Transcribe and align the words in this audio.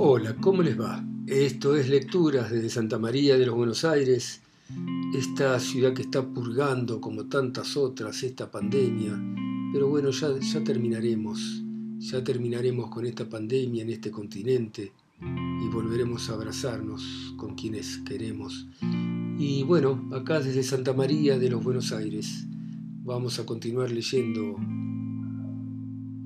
Hola, 0.00 0.36
¿cómo 0.36 0.62
les 0.62 0.78
va? 0.78 1.04
Esto 1.26 1.74
es 1.74 1.88
Lecturas 1.88 2.52
desde 2.52 2.70
Santa 2.70 3.00
María 3.00 3.36
de 3.36 3.44
los 3.44 3.56
Buenos 3.56 3.84
Aires, 3.84 4.40
esta 5.12 5.58
ciudad 5.58 5.92
que 5.92 6.02
está 6.02 6.24
purgando 6.24 7.00
como 7.00 7.24
tantas 7.24 7.76
otras 7.76 8.22
esta 8.22 8.48
pandemia, 8.48 9.20
pero 9.72 9.88
bueno, 9.88 10.10
ya, 10.10 10.28
terminaremos, 10.62 11.64
ya 11.98 12.22
terminaremos 12.22 12.90
con 12.90 13.06
esta 13.06 13.28
pandemia 13.28 13.82
en 13.82 13.90
este 13.90 14.12
continente 14.12 14.92
y 15.20 15.66
volveremos 15.66 16.30
a 16.30 16.34
abrazarnos 16.34 17.34
con 17.36 17.56
quienes 17.56 17.98
queremos. 18.06 18.68
Y 19.36 19.64
bueno, 19.64 20.08
acá 20.12 20.38
desde 20.38 20.62
Santa 20.62 20.92
María 20.92 21.40
de 21.40 21.50
los 21.50 21.64
Buenos 21.64 21.90
Aires 21.90 22.46
vamos 23.02 23.40
a 23.40 23.46
continuar 23.46 23.90
leyendo 23.90 24.58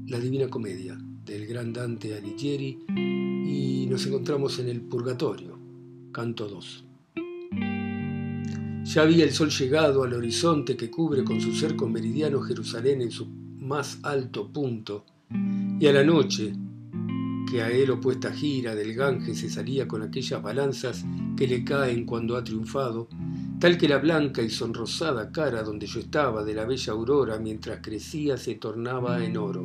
la 0.08 0.20
Divina 0.20 0.48
Comedia 0.48 0.98
del 1.24 1.46
gran 1.46 1.72
Dante 1.72 2.14
Alighieri 2.14 2.78
y 2.88 3.86
nos 3.88 4.06
encontramos 4.06 4.58
en 4.58 4.68
el 4.68 4.80
Purgatorio, 4.80 5.58
canto 6.10 6.48
2. 6.48 6.84
Ya 8.84 9.02
había 9.02 9.24
el 9.24 9.30
sol 9.30 9.50
llegado 9.50 10.02
al 10.02 10.14
horizonte 10.14 10.76
que 10.76 10.90
cubre 10.90 11.22
con 11.22 11.40
su 11.40 11.52
cerco 11.52 11.88
meridiano 11.88 12.40
Jerusalén 12.42 13.02
en 13.02 13.10
su 13.10 13.26
más 13.26 14.00
alto 14.02 14.48
punto, 14.48 15.04
y 15.78 15.86
a 15.86 15.92
la 15.92 16.02
noche, 16.02 16.52
que 17.48 17.62
a 17.62 17.70
él 17.70 17.90
opuesta 17.90 18.32
gira 18.32 18.74
del 18.74 18.94
Gange 18.94 19.34
se 19.34 19.48
salía 19.48 19.86
con 19.86 20.02
aquellas 20.02 20.42
balanzas 20.42 21.04
que 21.36 21.46
le 21.46 21.62
caen 21.62 22.04
cuando 22.04 22.36
ha 22.36 22.42
triunfado, 22.42 23.08
tal 23.60 23.78
que 23.78 23.88
la 23.88 23.98
blanca 23.98 24.42
y 24.42 24.50
sonrosada 24.50 25.30
cara 25.30 25.62
donde 25.62 25.86
yo 25.86 26.00
estaba 26.00 26.44
de 26.44 26.54
la 26.54 26.64
bella 26.64 26.92
aurora 26.92 27.38
mientras 27.38 27.78
crecía 27.80 28.36
se 28.36 28.56
tornaba 28.56 29.24
en 29.24 29.36
oro. 29.36 29.64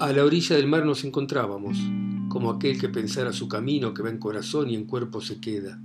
A 0.00 0.14
la 0.14 0.24
orilla 0.24 0.56
del 0.56 0.66
mar 0.66 0.86
nos 0.86 1.04
encontrábamos, 1.04 1.76
como 2.30 2.48
aquel 2.48 2.80
que 2.80 2.88
pensara 2.88 3.34
su 3.34 3.48
camino 3.48 3.92
que 3.92 4.02
va 4.02 4.08
en 4.08 4.16
corazón 4.16 4.70
y 4.70 4.74
en 4.74 4.86
cuerpo 4.86 5.20
se 5.20 5.40
queda. 5.40 5.78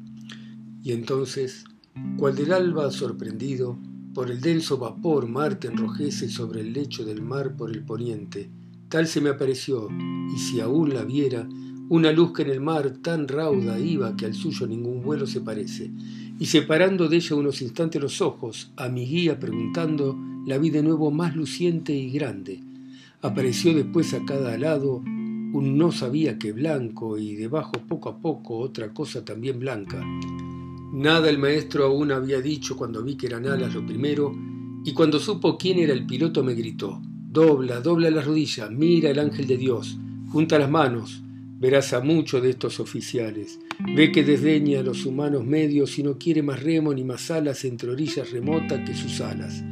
Y 0.81 0.93
entonces, 0.93 1.65
cual 2.15 2.33
del 2.33 2.53
alba 2.53 2.89
sorprendido, 2.91 3.77
por 4.13 4.31
el 4.31 4.39
denso 4.39 4.77
vapor 4.77 5.27
Marte 5.27 5.67
enrojece 5.67 6.29
sobre 6.29 6.61
el 6.61 6.71
lecho 6.71 7.03
del 7.03 7.21
mar 7.21 7.57
por 7.57 7.69
el 7.71 7.83
poniente, 7.83 8.49
tal 8.87 9.07
se 9.07 9.19
me 9.19 9.31
apareció, 9.31 9.89
y 10.33 10.39
si 10.39 10.61
aún 10.61 10.93
la 10.93 11.03
viera, 11.03 11.45
una 11.89 12.13
luz 12.13 12.31
que 12.31 12.43
en 12.43 12.51
el 12.51 12.61
mar 12.61 12.91
tan 13.01 13.27
rauda 13.27 13.77
iba 13.81 14.15
que 14.15 14.25
al 14.25 14.33
suyo 14.33 14.65
ningún 14.65 15.01
vuelo 15.01 15.27
se 15.27 15.41
parece, 15.41 15.91
y 16.39 16.45
separando 16.45 17.09
de 17.09 17.17
ella 17.17 17.35
unos 17.35 17.61
instantes 17.61 18.01
los 18.01 18.21
ojos, 18.21 18.71
a 18.77 18.87
mi 18.87 19.05
guía 19.05 19.41
preguntando, 19.41 20.17
la 20.45 20.57
vi 20.57 20.69
de 20.69 20.83
nuevo 20.83 21.11
más 21.11 21.35
luciente 21.35 21.93
y 21.93 22.11
grande, 22.11 22.63
Apareció 23.25 23.73
después 23.73 24.13
a 24.13 24.23
cada 24.23 24.55
lado 24.55 24.97
un 24.97 25.79
no 25.79 25.91
sabía 25.91 26.37
que 26.37 26.51
blanco 26.51 27.17
y 27.17 27.33
debajo 27.33 27.71
poco 27.87 28.09
a 28.09 28.21
poco 28.21 28.59
otra 28.59 28.93
cosa 28.93 29.25
también 29.25 29.59
blanca. 29.59 29.99
Nada 30.93 31.27
el 31.27 31.39
maestro 31.39 31.85
aún 31.85 32.11
había 32.11 32.39
dicho 32.39 32.77
cuando 32.77 33.01
vi 33.01 33.15
que 33.15 33.25
eran 33.25 33.47
alas 33.47 33.73
lo 33.73 33.83
primero, 33.83 34.31
y 34.85 34.93
cuando 34.93 35.19
supo 35.19 35.57
quién 35.57 35.79
era 35.79 35.91
el 35.91 36.05
piloto 36.05 36.43
me 36.43 36.53
gritó, 36.53 37.01
dobla, 37.01 37.81
dobla 37.81 38.11
la 38.11 38.21
rodilla, 38.21 38.69
mira 38.69 39.09
el 39.09 39.17
ángel 39.17 39.47
de 39.47 39.57
Dios, 39.57 39.97
junta 40.27 40.59
las 40.59 40.69
manos, 40.69 41.23
verás 41.59 41.93
a 41.93 42.01
muchos 42.01 42.43
de 42.43 42.51
estos 42.51 42.79
oficiales, 42.79 43.59
ve 43.95 44.11
que 44.11 44.23
desdeña 44.23 44.81
a 44.81 44.83
los 44.83 45.03
humanos 45.03 45.43
medios 45.43 45.97
y 45.97 46.03
no 46.03 46.19
quiere 46.19 46.43
más 46.43 46.61
remo 46.61 46.93
ni 46.93 47.03
más 47.03 47.31
alas 47.31 47.65
entre 47.65 47.89
orillas 47.89 48.31
remotas 48.31 48.87
que 48.87 48.93
sus 48.93 49.19
alas. 49.19 49.63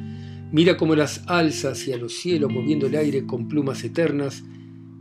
Mira 0.53 0.77
cómo 0.77 0.95
las 0.95 1.23
alza 1.25 1.71
hacia 1.71 1.97
los 1.97 2.13
cielos 2.13 2.53
moviendo 2.53 2.85
el 2.85 2.95
aire 2.95 3.25
con 3.25 3.47
plumas 3.47 3.83
eternas 3.83 4.43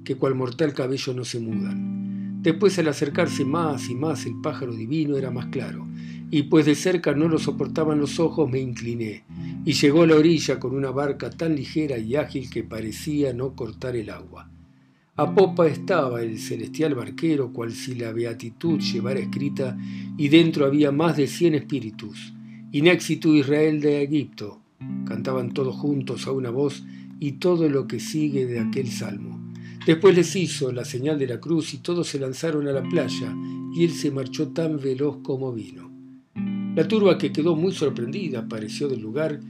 que 0.03 0.15
cual 0.15 0.35
mortal 0.35 0.73
cabello 0.73 1.13
no 1.13 1.27
se 1.27 1.41
mudan. 1.41 2.41
Después 2.41 2.79
al 2.79 2.89
acercarse 2.89 3.45
más 3.45 3.91
y 3.91 3.95
más 3.95 4.25
el 4.25 4.41
pájaro 4.41 4.75
divino 4.75 5.19
era 5.19 5.31
más 5.31 5.49
claro, 5.49 5.87
y 6.31 6.45
pues 6.45 6.65
de 6.65 6.75
cerca 6.75 7.15
no 7.15 7.29
lo 7.29 7.39
soportaban 7.39 8.01
los 8.01 8.19
ojos 8.19 8.51
me 8.51 8.61
incliné, 8.61 9.25
y 9.67 9.75
llegó 9.75 10.05
a 10.05 10.07
la 10.07 10.17
orilla 10.17 10.59
con 10.59 10.75
una 10.75 10.91
barca 10.91 11.29
tan 11.29 11.55
ligera 11.55 11.99
y 11.99 12.17
ágil 12.17 12.49
que 12.49 12.65
parecía 12.65 13.35
no 13.35 13.55
cortar 13.55 13.95
el 13.95 14.09
agua. 14.09 14.51
A 15.17 15.35
popa 15.35 15.67
estaba 15.67 16.23
el 16.23 16.39
celestial 16.39 16.95
barquero, 16.95 17.53
cual 17.53 17.73
si 17.73 17.95
la 17.95 18.11
beatitud 18.11 18.81
llevara 18.81 19.21
escrita, 19.21 19.77
y 20.17 20.31
dentro 20.31 20.65
había 20.65 20.93
más 20.93 21.19
de 21.19 21.27
cien 21.27 21.55
espíritus. 21.55 22.33
Inéxito 22.73 23.35
Israel 23.35 23.83
de 23.83 24.03
Egipto, 24.03 24.62
Cantaban 25.07 25.53
todos 25.53 25.75
juntos 25.77 26.27
a 26.27 26.33
una 26.33 26.51
voz 26.51 26.85
y 27.19 27.33
todo 27.33 27.69
lo 27.69 27.87
que 27.87 28.01
sigue 28.01 28.47
de 28.47 28.61
aquel 28.61 28.89
salmo. 28.89 29.53
Después 29.87 30.15
les 30.15 30.37
hizo 30.37 30.71
la 30.73 30.85
señal 30.85 31.19
de 31.19 31.27
la 31.27 31.41
cruz 31.41 31.75
y 31.75 31.79
todos 31.79 32.09
se 32.09 32.19
lanzaron 32.21 32.69
a 32.69 32.73
la 32.73 32.83
playa 32.83 33.35
y 33.75 33.85
él 33.85 33.91
se 33.91 34.11
marchó 34.11 34.49
tan 34.49 34.79
veloz 34.79 35.19
como 35.23 35.53
vino. 35.53 35.91
La 36.75 36.87
turba 36.89 37.19
que 37.19 37.33
quedó 37.33 37.57
muy 37.57 37.73
sorprendida 37.73 38.41
apareció 38.41 38.89
del 38.89 39.01
lugar, 39.01 39.41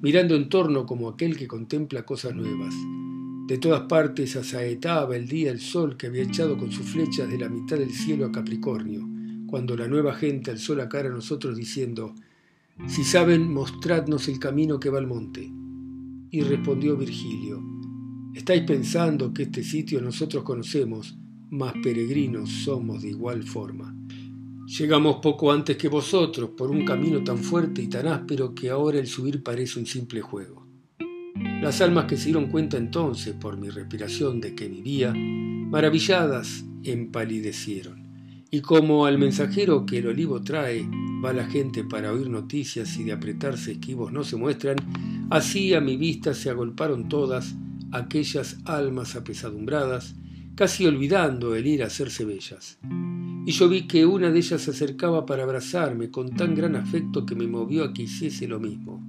mirando 0.00 0.34
en 0.34 0.48
torno 0.48 0.86
como 0.86 1.08
aquel 1.08 1.36
que 1.36 1.46
contempla 1.46 2.04
cosas 2.04 2.34
nuevas. 2.34 2.74
De 3.46 3.58
todas 3.58 3.82
partes 3.82 4.36
asaetaba 4.36 5.16
el 5.16 5.26
día 5.26 5.50
el 5.50 5.60
sol 5.60 5.96
que 5.96 6.06
había 6.06 6.22
echado 6.22 6.56
con 6.56 6.70
sus 6.70 6.86
flechas 6.86 7.28
de 7.28 7.38
la 7.38 7.48
mitad 7.48 7.76
del 7.76 7.90
cielo 7.90 8.26
a 8.26 8.32
Capricornio, 8.32 9.08
cuando 9.46 9.76
la 9.76 9.88
nueva 9.88 10.14
gente 10.14 10.52
alzó 10.52 10.74
la 10.76 10.88
cara 10.88 11.08
a 11.08 11.12
nosotros 11.12 11.56
diciendo, 11.56 12.14
si 12.86 13.04
saben, 13.04 13.52
mostradnos 13.52 14.28
el 14.28 14.38
camino 14.38 14.80
que 14.80 14.90
va 14.90 14.98
al 14.98 15.06
monte. 15.06 15.50
Y 16.30 16.40
respondió 16.42 16.96
Virgilio, 16.96 17.62
estáis 18.34 18.62
pensando 18.62 19.32
que 19.32 19.44
este 19.44 19.62
sitio 19.62 20.00
nosotros 20.00 20.44
conocemos, 20.44 21.16
mas 21.50 21.74
peregrinos 21.82 22.50
somos 22.50 23.02
de 23.02 23.10
igual 23.10 23.42
forma. 23.42 23.96
Llegamos 24.78 25.16
poco 25.16 25.50
antes 25.50 25.76
que 25.76 25.88
vosotros 25.88 26.50
por 26.56 26.70
un 26.70 26.84
camino 26.84 27.24
tan 27.24 27.38
fuerte 27.38 27.82
y 27.82 27.88
tan 27.88 28.06
áspero 28.06 28.54
que 28.54 28.70
ahora 28.70 28.98
el 28.98 29.08
subir 29.08 29.42
parece 29.42 29.80
un 29.80 29.86
simple 29.86 30.20
juego. 30.20 30.64
Las 31.60 31.80
almas 31.80 32.04
que 32.04 32.16
se 32.16 32.26
dieron 32.26 32.46
cuenta 32.46 32.76
entonces 32.76 33.34
por 33.34 33.56
mi 33.56 33.68
respiración 33.68 34.40
de 34.40 34.54
que 34.54 34.68
vivía, 34.68 35.12
maravilladas, 35.12 36.64
empalidecieron. 36.84 37.99
Y 38.52 38.62
como 38.62 39.06
al 39.06 39.16
mensajero 39.16 39.86
que 39.86 39.98
el 39.98 40.08
olivo 40.08 40.42
trae 40.42 40.84
va 41.24 41.32
la 41.32 41.46
gente 41.46 41.84
para 41.84 42.12
oír 42.12 42.28
noticias 42.28 42.96
y 42.96 43.04
de 43.04 43.12
apretarse 43.12 43.72
esquivos 43.72 44.12
no 44.12 44.24
se 44.24 44.36
muestran, 44.36 44.76
así 45.30 45.72
a 45.72 45.80
mi 45.80 45.96
vista 45.96 46.34
se 46.34 46.50
agolparon 46.50 47.08
todas 47.08 47.54
aquellas 47.92 48.58
almas 48.64 49.14
apesadumbradas, 49.14 50.16
casi 50.56 50.84
olvidando 50.84 51.54
el 51.54 51.66
ir 51.66 51.84
a 51.84 51.86
hacerse 51.86 52.24
bellas. 52.24 52.78
Y 53.46 53.52
yo 53.52 53.68
vi 53.68 53.86
que 53.86 54.04
una 54.04 54.30
de 54.30 54.38
ellas 54.38 54.60
se 54.60 54.72
acercaba 54.72 55.26
para 55.26 55.44
abrazarme 55.44 56.10
con 56.10 56.30
tan 56.30 56.56
gran 56.56 56.74
afecto 56.74 57.24
que 57.24 57.36
me 57.36 57.46
movió 57.46 57.84
a 57.84 57.92
que 57.92 58.02
hiciese 58.02 58.48
lo 58.48 58.58
mismo. 58.58 59.06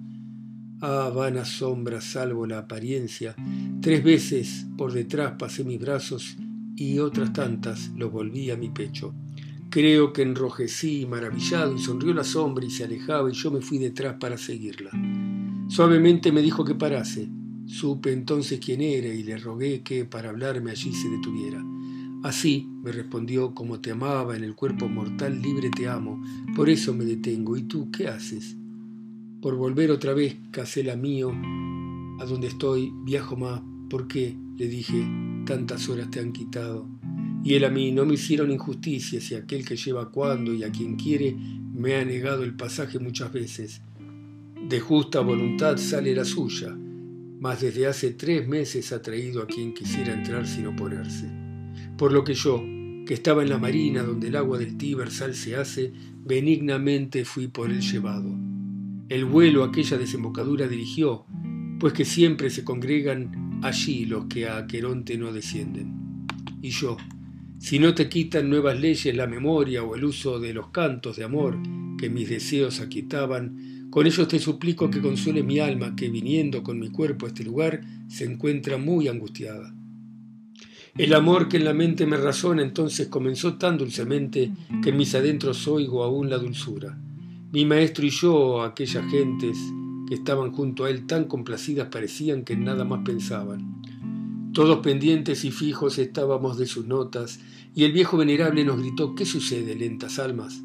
Ah, 0.81 1.12
vana 1.13 1.46
sombra, 1.46 2.00
salvo 2.00 2.46
la 2.46 2.59
apariencia, 2.59 3.35
tres 3.81 4.03
veces 4.03 4.68
por 4.78 4.94
detrás 4.94 5.34
pasé 5.38 5.63
mis 5.63 5.79
brazos 5.79 6.38
y 6.75 7.00
otras 7.00 7.34
tantas 7.34 7.90
los 7.96 8.12
volví 8.12 8.50
a 8.52 8.58
mi 8.58 8.69
pecho. 8.69 9.13
Creo 9.72 10.12
que 10.12 10.22
enrojecí 10.22 11.06
maravillado 11.06 11.74
y 11.74 11.80
sonrió 11.80 12.14
la 12.14 12.26
sombra 12.26 12.66
y 12.66 12.70
se 12.70 12.84
alejaba 12.84 13.32
y 13.32 13.34
yo 13.34 13.52
me 13.52 13.62
fui 13.62 13.78
detrás 13.78 14.18
para 14.20 14.38
seguirla. 14.38 14.92
Suavemente 15.70 16.34
me 16.34 16.42
dijo 16.42 16.66
que 16.66 16.76
parase. 16.76 17.30
Supe 17.68 18.12
entonces 18.12 18.59
quién 18.59 18.82
era 18.82 19.08
y 19.08 19.24
le 19.24 19.38
rogué 19.38 19.82
que 19.82 20.04
para 20.04 20.30
hablarme 20.30 20.72
allí 20.72 20.92
se 20.92 21.08
detuviera. 21.08 21.64
Así, 22.22 22.68
me 22.84 22.92
respondió, 22.92 23.56
como 23.56 23.80
te 23.80 23.92
amaba 23.92 24.36
en 24.36 24.44
el 24.44 24.56
cuerpo 24.56 24.90
mortal 24.90 25.42
libre 25.42 25.70
te 25.70 25.88
amo, 25.88 26.22
por 26.53 26.70
eso 26.70 26.94
me 26.94 27.06
detengo. 27.06 27.56
¿Y 27.56 27.64
tú 27.64 27.90
qué 27.92 28.09
haces? 28.09 28.58
Por 29.42 29.56
volver 29.56 29.90
otra 29.90 30.14
vez, 30.14 30.36
casé 30.52 30.84
la 30.84 30.98
mío, 30.98 31.32
a 32.20 32.26
donde 32.26 32.48
estoy, 32.48 32.92
viajo 33.06 33.38
más. 33.38 33.62
¿Por 33.90 34.09
qué? 34.09 34.36
le 34.58 34.67
dije, 34.67 35.08
tantas 35.46 35.88
horas 35.88 36.12
te 36.12 36.20
han 36.20 36.34
quitado. 36.34 37.01
Y 37.43 37.55
él 37.55 37.66
a 37.66 37.70
mí 37.70 37.91
no 37.91 38.05
me 38.05 38.14
hicieron 38.14 38.52
injusticia 38.52 39.20
si 39.20 39.35
aquel 39.35 39.66
que 39.66 39.76
lleva 39.76 40.11
cuando 40.11 40.53
y 40.53 40.64
a 40.64 40.72
quien 40.72 40.96
quiere 40.96 41.35
me 41.35 41.96
ha 41.96 42.05
negado 42.05 42.43
el 42.43 42.55
pasaje 42.55 42.99
muchas 42.99 43.34
veces. 43.34 43.82
De 44.67 44.79
justa 44.79 45.22
voluntad 45.22 45.78
sale 45.78 46.14
la 46.14 46.23
suya, 46.23 46.78
mas 47.40 47.61
desde 47.61 47.88
hace 47.88 48.11
tres 48.11 48.47
meses 48.47 48.91
ha 48.91 49.02
traído 49.02 49.41
a 49.41 49.47
quien 49.47 49.73
quisiera 49.73 50.14
entrar 50.14 50.46
sin 50.46 50.67
oponerse. 50.67 51.28
Por 51.97 52.14
lo 52.14 52.23
que 52.23 52.35
yo, 52.35 52.64
que 53.05 53.16
estaba 53.16 53.41
en 53.41 53.49
la 53.49 53.58
marina 53.58 54.03
donde 54.03 54.28
el 54.28 54.35
agua 54.35 54.59
del 54.59 54.78
Tíber 54.78 55.09
sal 55.09 55.34
se 55.34 55.55
hace, 55.55 55.91
benignamente 56.23 57.26
fui 57.26 57.47
por 57.47 57.72
él 57.72 57.82
llevado. 57.82 58.29
El 59.09 59.26
vuelo 59.26 59.64
aquella 59.64 59.97
desembocadura 59.97 60.67
dirigió, 60.67 61.26
pues 61.79 61.93
que 61.93 62.05
siempre 62.05 62.52
se 62.52 62.64
congregan 62.64 63.59
allí 63.64 64.05
los 64.05 64.26
que 64.26 64.47
a 64.47 64.58
Aqueronte 64.58 65.17
no 65.17 65.34
descienden. 65.34 66.28
Y 66.61 66.70
yo, 66.70 66.96
si 67.61 67.78
no 67.78 67.93
te 67.93 68.09
quitan 68.09 68.49
nuevas 68.49 68.79
leyes 68.79 69.16
la 69.16 69.28
memoria 69.28 69.84
o 69.84 69.96
el 69.96 70.03
uso 70.03 70.40
de 70.40 70.52
los 70.52 70.69
cantos 70.69 71.17
de 71.17 71.23
amor 71.23 71.59
que 71.96 72.09
mis 72.09 72.28
deseos 72.28 72.79
aquietaban, 72.79 73.87
con 73.91 74.08
ellos 74.08 74.28
te 74.28 74.40
suplico 74.40 74.90
que 74.90 74.99
consuele 74.99 75.43
mi 75.43 75.59
alma 75.59 75.96
que 75.96 76.09
viniendo 76.09 76.63
con 76.63 76.79
mi 76.79 76.90
cuerpo 76.90 77.28
a 77.28 77.29
este 77.29 77.43
lugar 77.43 77.81
se 78.08 78.25
encuentra 78.25 78.78
muy 78.78 79.08
angustiada. 79.08 79.75
El 80.97 81.13
amor 81.13 81.49
que 81.49 81.58
en 81.58 81.66
la 81.66 81.75
mente 81.75 82.08
me 82.08 82.17
razona 82.17 82.63
entonces 82.63 83.09
comenzó 83.09 83.59
tan 83.59 83.78
dulcemente 83.78 84.52
que 84.81 84.90
en 84.90 84.97
mis 84.97 85.14
adentros 85.14 85.67
oigo 85.67 86.03
aún 86.03 86.31
la 86.31 86.40
dulzura. 86.40 86.97
Mi 87.52 87.66
maestro 87.66 88.07
y 88.07 88.09
yo, 88.09 88.64
aquellas 88.64 89.05
gentes 89.11 89.55
que 90.09 90.16
estaban 90.16 90.52
junto 90.52 90.85
a 90.85 90.90
él 90.90 91.05
tan 91.05 91.25
complacidas 91.25 91.90
parecían 91.90 92.43
que 92.43 92.53
en 92.53 92.64
nada 92.64 92.85
más 92.85 93.02
pensaban. 93.05 93.84
Todos 94.53 94.80
pendientes 94.80 95.46
y 95.46 95.52
fijos 95.52 95.98
estábamos 95.98 96.58
de 96.58 96.66
sus 96.66 96.86
notas, 96.86 97.40
y 97.74 97.86
el 97.86 97.94
viejo 97.94 98.18
venerable 98.18 98.66
nos 98.66 98.80
gritó 98.80 99.16
¿Qué 99.16 99.26
sucede, 99.26 99.76
lentas 99.76 100.20
almas? 100.20 100.62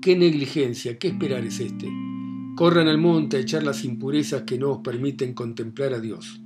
¿Qué 0.00 0.16
negligencia, 0.16 0.98
qué 0.98 1.08
esperar 1.08 1.44
es 1.44 1.60
este? 1.60 1.86
Corran 2.56 2.88
al 2.88 2.96
monte 2.96 3.36
a 3.36 3.40
echar 3.40 3.62
las 3.62 3.84
impurezas 3.84 4.44
que 4.44 4.58
no 4.58 4.70
os 4.70 4.78
permiten 4.78 5.34
contemplar 5.34 5.92
a 5.92 6.00
Dios. 6.00 6.40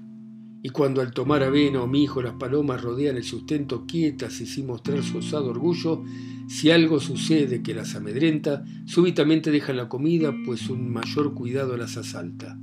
Y 0.63 0.71
cuando 0.71 1.01
al 1.01 1.13
tomar 1.13 1.45
avena 1.45 1.81
o 1.81 1.87
mijo 1.87 2.23
las 2.23 2.35
palomas 2.35 2.83
rodean 2.83 3.17
el 3.17 3.23
sustento 3.23 3.87
quietas 3.87 4.41
y 4.41 4.47
sin 4.47 4.67
mostrar 4.67 5.05
su 5.05 5.19
osado 5.19 5.51
orgullo, 5.51 6.03
si 6.49 6.73
algo 6.73 6.99
sucede 6.99 7.63
que 7.63 7.73
las 7.73 7.95
amedrenta, 7.95 8.65
súbitamente 8.85 9.53
dejan 9.53 9.77
la 9.77 9.89
comida, 9.89 10.35
pues 10.45 10.69
un 10.69 10.93
mayor 10.93 11.35
cuidado 11.35 11.77
las 11.77 11.97
asalta. 11.97 12.59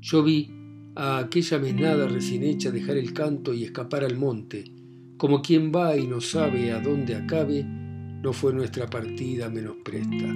Yo 0.00 0.22
vi 0.22 0.61
a 0.94 1.18
aquella 1.18 1.58
mesnada 1.58 2.06
recién 2.06 2.42
hecha 2.42 2.70
dejar 2.70 2.96
el 2.96 3.12
canto 3.12 3.54
y 3.54 3.64
escapar 3.64 4.04
al 4.04 4.18
monte, 4.18 4.64
como 5.16 5.40
quien 5.40 5.72
va 5.72 5.96
y 5.96 6.06
no 6.06 6.20
sabe 6.20 6.72
a 6.72 6.80
dónde 6.80 7.14
acabe, 7.14 7.64
no 7.64 8.32
fue 8.32 8.52
nuestra 8.52 8.88
partida 8.88 9.48
menos 9.48 9.76
presta. 9.82 10.26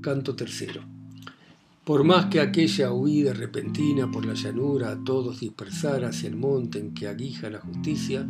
Canto 0.00 0.34
tercero. 0.34 0.82
Por 1.84 2.04
más 2.04 2.26
que 2.26 2.40
aquella 2.40 2.92
huida 2.92 3.32
repentina 3.32 4.10
por 4.10 4.24
la 4.24 4.34
llanura 4.34 4.90
a 4.90 5.04
todos 5.04 5.40
dispersara 5.40 6.08
hacia 6.08 6.28
el 6.28 6.36
monte 6.36 6.78
en 6.78 6.94
que 6.94 7.08
aguija 7.08 7.50
la 7.50 7.60
justicia, 7.60 8.26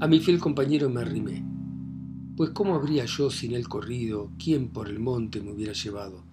a 0.00 0.06
mi 0.06 0.20
fiel 0.20 0.38
compañero 0.38 0.90
me 0.90 1.00
arrimé. 1.00 1.44
Pues 2.36 2.50
cómo 2.50 2.74
habría 2.74 3.04
yo 3.04 3.30
sin 3.30 3.52
él 3.52 3.68
corrido, 3.68 4.30
quién 4.42 4.68
por 4.68 4.88
el 4.88 4.98
monte 4.98 5.40
me 5.40 5.52
hubiera 5.52 5.72
llevado. 5.72 6.24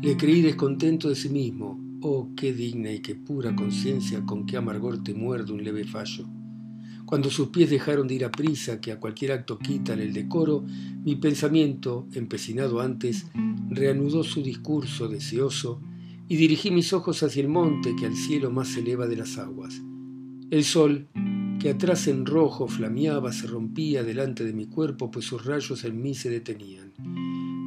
Le 0.00 0.16
creí 0.16 0.42
descontento 0.42 1.08
de 1.08 1.14
sí 1.14 1.30
mismo, 1.30 1.87
oh 2.00 2.30
qué 2.36 2.52
digna 2.52 2.92
y 2.92 3.00
qué 3.00 3.14
pura 3.14 3.54
conciencia 3.54 4.24
con 4.24 4.46
qué 4.46 4.56
amargor 4.56 5.02
te 5.02 5.14
muerde 5.14 5.52
un 5.52 5.64
leve 5.64 5.84
fallo. 5.84 6.26
Cuando 7.04 7.30
sus 7.30 7.48
pies 7.48 7.70
dejaron 7.70 8.06
de 8.06 8.14
ir 8.16 8.24
a 8.24 8.30
prisa, 8.30 8.80
que 8.80 8.92
a 8.92 9.00
cualquier 9.00 9.32
acto 9.32 9.58
quitan 9.58 9.98
el 9.98 10.12
decoro, 10.12 10.64
mi 11.04 11.16
pensamiento, 11.16 12.06
empecinado 12.12 12.80
antes, 12.80 13.26
reanudó 13.70 14.22
su 14.24 14.42
discurso 14.42 15.08
deseoso 15.08 15.80
y 16.28 16.36
dirigí 16.36 16.70
mis 16.70 16.92
ojos 16.92 17.22
hacia 17.22 17.40
el 17.40 17.48
monte 17.48 17.96
que 17.96 18.04
al 18.04 18.14
cielo 18.14 18.50
más 18.50 18.68
se 18.68 18.80
eleva 18.80 19.06
de 19.06 19.16
las 19.16 19.38
aguas. 19.38 19.80
El 20.50 20.64
sol, 20.64 21.08
que 21.58 21.70
atrás 21.70 22.06
en 22.08 22.26
rojo 22.26 22.68
flameaba, 22.68 23.32
se 23.32 23.46
rompía 23.46 24.02
delante 24.02 24.44
de 24.44 24.52
mi 24.52 24.66
cuerpo, 24.66 25.10
pues 25.10 25.24
sus 25.24 25.46
rayos 25.46 25.84
en 25.84 26.02
mí 26.02 26.14
se 26.14 26.28
detenían. 26.28 26.92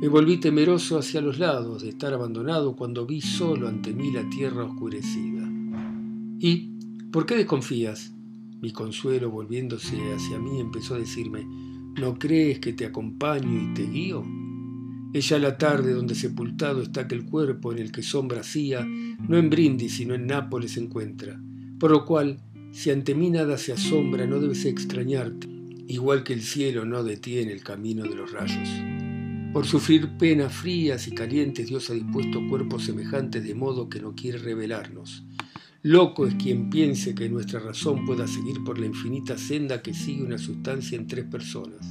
Me 0.02 0.08
volví 0.08 0.38
temeroso 0.38 0.98
hacia 0.98 1.22
los 1.22 1.38
lados 1.38 1.84
de 1.84 1.90
estar 1.90 2.12
abandonado 2.12 2.76
cuando 2.76 3.06
vi 3.06 3.22
solo 3.22 3.68
ante 3.68 3.94
mí 3.94 4.12
la 4.12 4.28
tierra 4.32 4.64
oscurecida. 4.64 5.48
¿Y 6.40 6.72
por 7.12 7.28
qué 7.28 7.36
desconfías? 7.36 8.12
Mi 8.62 8.72
consuelo, 8.72 9.30
volviéndose 9.30 9.96
hacia 10.12 10.40
mí, 10.40 10.60
empezó 10.60 10.96
a 10.96 10.98
decirme, 10.98 11.46
¿no 11.46 12.18
crees 12.18 12.58
que 12.58 12.74
te 12.74 12.88
acompaño 12.88 13.62
y 13.62 13.76
te 13.76 13.86
guío? 13.86 14.26
Es 15.14 15.30
ya 15.30 15.38
la 15.38 15.60
tarde 15.60 15.94
donde 15.94 16.16
sepultado 16.16 16.82
está 16.82 17.02
aquel 17.02 17.24
cuerpo 17.26 17.72
en 17.72 17.78
el 17.78 17.92
que 17.92 18.02
sombra 18.02 18.40
hacía, 18.40 18.84
no 18.84 19.38
en 19.38 19.52
Brindis 19.52 19.98
sino 19.98 20.16
en 20.16 20.26
Nápoles 20.26 20.72
se 20.72 20.80
encuentra, 20.80 21.40
por 21.80 21.92
lo 21.92 22.06
cual, 22.06 22.40
si 22.72 22.90
ante 22.90 23.14
mí 23.14 23.30
nada 23.30 23.56
se 23.60 23.72
asombra, 23.72 24.26
no 24.26 24.40
debes 24.40 24.66
extrañarte, 24.66 25.48
igual 25.88 26.24
que 26.24 26.34
el 26.34 26.42
cielo 26.42 26.86
no 26.86 27.04
detiene 27.04 27.52
el 27.52 27.62
camino 27.62 28.02
de 28.06 28.16
los 28.16 28.32
rayos. 28.32 28.68
Por 29.54 29.66
sufrir 29.66 30.08
penas 30.18 30.54
frías 30.54 31.10
y 31.10 31.12
calientes 31.12 31.68
Dios 31.68 31.90
ha 31.90 31.94
dispuesto 31.94 32.40
cuerpos 32.48 32.86
semejantes 32.86 33.44
de 33.44 33.54
modo 33.54 33.90
que 33.90 34.00
no 34.00 34.16
quiere 34.16 34.38
revelarnos. 34.38 35.26
Loco 35.84 36.26
es 36.26 36.36
quien 36.36 36.70
piense 36.70 37.14
que 37.14 37.28
nuestra 37.28 37.60
razón 37.60 38.06
pueda 38.06 38.28
seguir 38.28 38.64
por 38.64 38.80
la 38.80 38.86
infinita 38.86 39.38
senda 39.38 39.82
que 39.82 39.94
sigue 39.94 40.24
una 40.24 40.38
sustancia 40.38 40.98
en 40.98 41.06
tres 41.06 41.26
personas. 41.26 41.86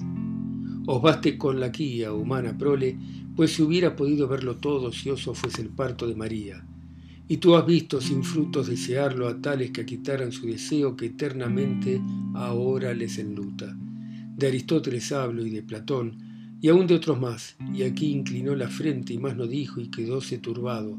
Os 0.86 1.02
baste 1.02 1.36
con 1.36 1.60
la 1.60 1.68
guía 1.68 2.14
humana 2.14 2.56
prole, 2.56 2.96
pues 3.36 3.52
si 3.52 3.62
hubiera 3.62 3.94
podido 3.94 4.26
verlo 4.26 4.56
todo 4.56 4.90
si 4.90 5.10
oso 5.10 5.34
fuese 5.34 5.60
el 5.60 5.68
parto 5.68 6.06
de 6.06 6.14
María. 6.14 6.64
Y 7.28 7.36
tú 7.36 7.56
has 7.56 7.66
visto 7.66 8.00
sin 8.00 8.24
frutos 8.24 8.68
desearlo 8.68 9.28
a 9.28 9.38
tales 9.38 9.70
que 9.70 9.84
quitaran 9.84 10.32
su 10.32 10.46
deseo 10.46 10.96
que 10.96 11.06
eternamente 11.06 12.00
ahora 12.34 12.94
les 12.94 13.18
enluta. 13.18 13.76
De 14.34 14.46
Aristóteles 14.46 15.12
hablo 15.12 15.44
y 15.44 15.50
de 15.50 15.62
Platón, 15.62 16.29
y 16.60 16.68
aún 16.68 16.86
de 16.86 16.94
otros 16.94 17.18
más, 17.18 17.56
y 17.74 17.82
aquí 17.82 18.12
inclinó 18.12 18.54
la 18.54 18.68
frente 18.68 19.14
y 19.14 19.18
más 19.18 19.36
no 19.36 19.46
dijo 19.46 19.80
y 19.80 19.88
quedóse 19.88 20.38
turbado, 20.38 20.98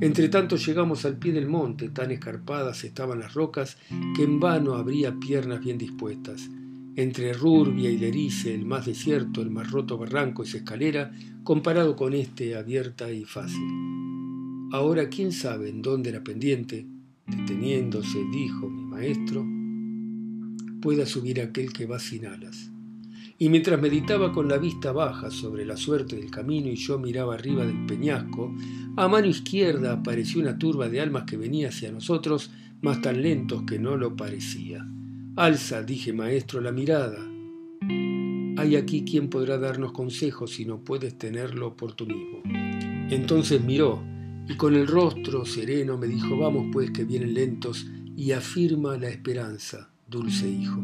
entre 0.00 0.28
tanto 0.28 0.56
llegamos 0.56 1.04
al 1.04 1.18
pie 1.18 1.32
del 1.32 1.48
monte, 1.48 1.88
tan 1.88 2.10
escarpadas 2.10 2.84
estaban 2.84 3.20
las 3.20 3.34
rocas 3.34 3.76
que 4.16 4.24
en 4.24 4.40
vano 4.40 4.74
habría 4.74 5.18
piernas 5.18 5.60
bien 5.60 5.78
dispuestas. 5.78 6.48
Entre 6.96 7.32
Rurbia 7.32 7.90
y 7.90 7.98
Lerice, 7.98 8.54
el 8.54 8.64
más 8.64 8.86
desierto, 8.86 9.40
el 9.40 9.50
más 9.50 9.70
roto 9.70 9.98
barranco 9.98 10.42
es 10.42 10.54
escalera, 10.54 11.12
comparado 11.44 11.94
con 11.94 12.12
este 12.12 12.56
abierta 12.56 13.10
y 13.12 13.24
fácil. 13.24 13.62
Ahora, 14.72 15.08
quién 15.08 15.32
sabe 15.32 15.68
en 15.68 15.80
dónde 15.80 16.12
la 16.12 16.24
pendiente, 16.24 16.86
deteniéndose, 17.26 18.18
dijo 18.32 18.68
mi 18.68 18.82
maestro, 18.82 19.46
pueda 20.80 21.06
subir 21.06 21.40
aquel 21.40 21.72
que 21.72 21.86
va 21.86 21.98
sin 21.98 22.26
alas 22.26 22.70
y 23.38 23.48
mientras 23.48 23.80
meditaba 23.80 24.32
con 24.32 24.48
la 24.48 24.58
vista 24.58 24.90
baja 24.90 25.30
sobre 25.30 25.64
la 25.64 25.76
suerte 25.76 26.16
del 26.16 26.30
camino 26.30 26.68
y 26.68 26.74
yo 26.74 26.98
miraba 26.98 27.34
arriba 27.34 27.64
del 27.64 27.86
peñasco, 27.86 28.52
a 28.96 29.06
mano 29.06 29.28
izquierda 29.28 29.92
apareció 29.92 30.40
una 30.40 30.58
turba 30.58 30.88
de 30.88 31.00
almas 31.00 31.22
que 31.24 31.36
venía 31.36 31.68
hacia 31.68 31.92
nosotros, 31.92 32.50
más 32.80 33.00
tan 33.00 33.22
lentos 33.22 33.62
que 33.62 33.78
no 33.78 33.96
lo 33.96 34.16
parecía. 34.16 34.84
Alza, 35.36 35.84
dije 35.84 36.12
maestro, 36.12 36.60
la 36.60 36.72
mirada. 36.72 37.24
Hay 38.56 38.74
aquí 38.74 39.04
quien 39.04 39.30
podrá 39.30 39.56
darnos 39.56 39.92
consejos 39.92 40.50
si 40.50 40.64
no 40.64 40.82
puedes 40.82 41.16
tenerlo 41.16 41.76
por 41.76 41.92
tú 41.92 42.06
mismo. 42.06 42.42
Entonces 43.10 43.62
miró 43.62 44.02
y 44.48 44.56
con 44.56 44.74
el 44.74 44.88
rostro 44.88 45.44
sereno 45.44 45.96
me 45.96 46.08
dijo, 46.08 46.36
vamos 46.36 46.66
pues 46.72 46.90
que 46.90 47.04
vienen 47.04 47.34
lentos 47.34 47.86
y 48.16 48.32
afirma 48.32 48.96
la 48.96 49.08
esperanza, 49.08 49.90
dulce 50.08 50.50
hijo. 50.50 50.82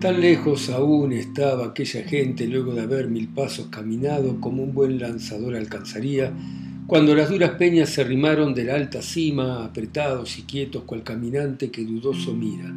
Tan 0.00 0.18
lejos 0.18 0.70
aún 0.70 1.12
estaba 1.12 1.66
aquella 1.66 2.02
gente 2.02 2.46
luego 2.46 2.72
de 2.72 2.80
haber 2.80 3.08
mil 3.08 3.28
pasos 3.28 3.66
caminado 3.66 4.40
como 4.40 4.62
un 4.62 4.72
buen 4.72 4.98
lanzador 4.98 5.54
alcanzaría, 5.54 6.32
cuando 6.86 7.14
las 7.14 7.28
duras 7.28 7.50
peñas 7.58 7.90
se 7.90 8.00
arrimaron 8.00 8.54
de 8.54 8.64
la 8.64 8.76
alta 8.76 9.02
cima, 9.02 9.62
apretados 9.62 10.38
y 10.38 10.42
quietos 10.44 10.84
cual 10.84 11.02
caminante 11.02 11.70
que 11.70 11.84
dudoso 11.84 12.32
mira. 12.32 12.74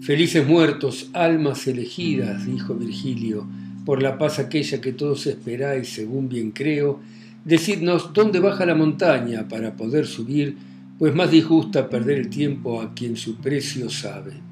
Felices 0.00 0.46
muertos, 0.48 1.10
almas 1.12 1.66
elegidas, 1.66 2.46
dijo 2.46 2.74
Virgilio, 2.74 3.46
por 3.84 4.02
la 4.02 4.16
paz 4.16 4.38
aquella 4.38 4.80
que 4.80 4.94
todos 4.94 5.26
esperáis, 5.26 5.90
según 5.90 6.30
bien 6.30 6.52
creo, 6.52 6.98
decidnos 7.44 8.14
dónde 8.14 8.40
baja 8.40 8.64
la 8.64 8.74
montaña 8.74 9.46
para 9.48 9.76
poder 9.76 10.06
subir, 10.06 10.56
pues 10.98 11.14
más 11.14 11.30
disgusta 11.30 11.90
perder 11.90 12.16
el 12.16 12.30
tiempo 12.30 12.80
a 12.80 12.94
quien 12.94 13.18
su 13.18 13.36
precio 13.36 13.90
sabe 13.90 14.47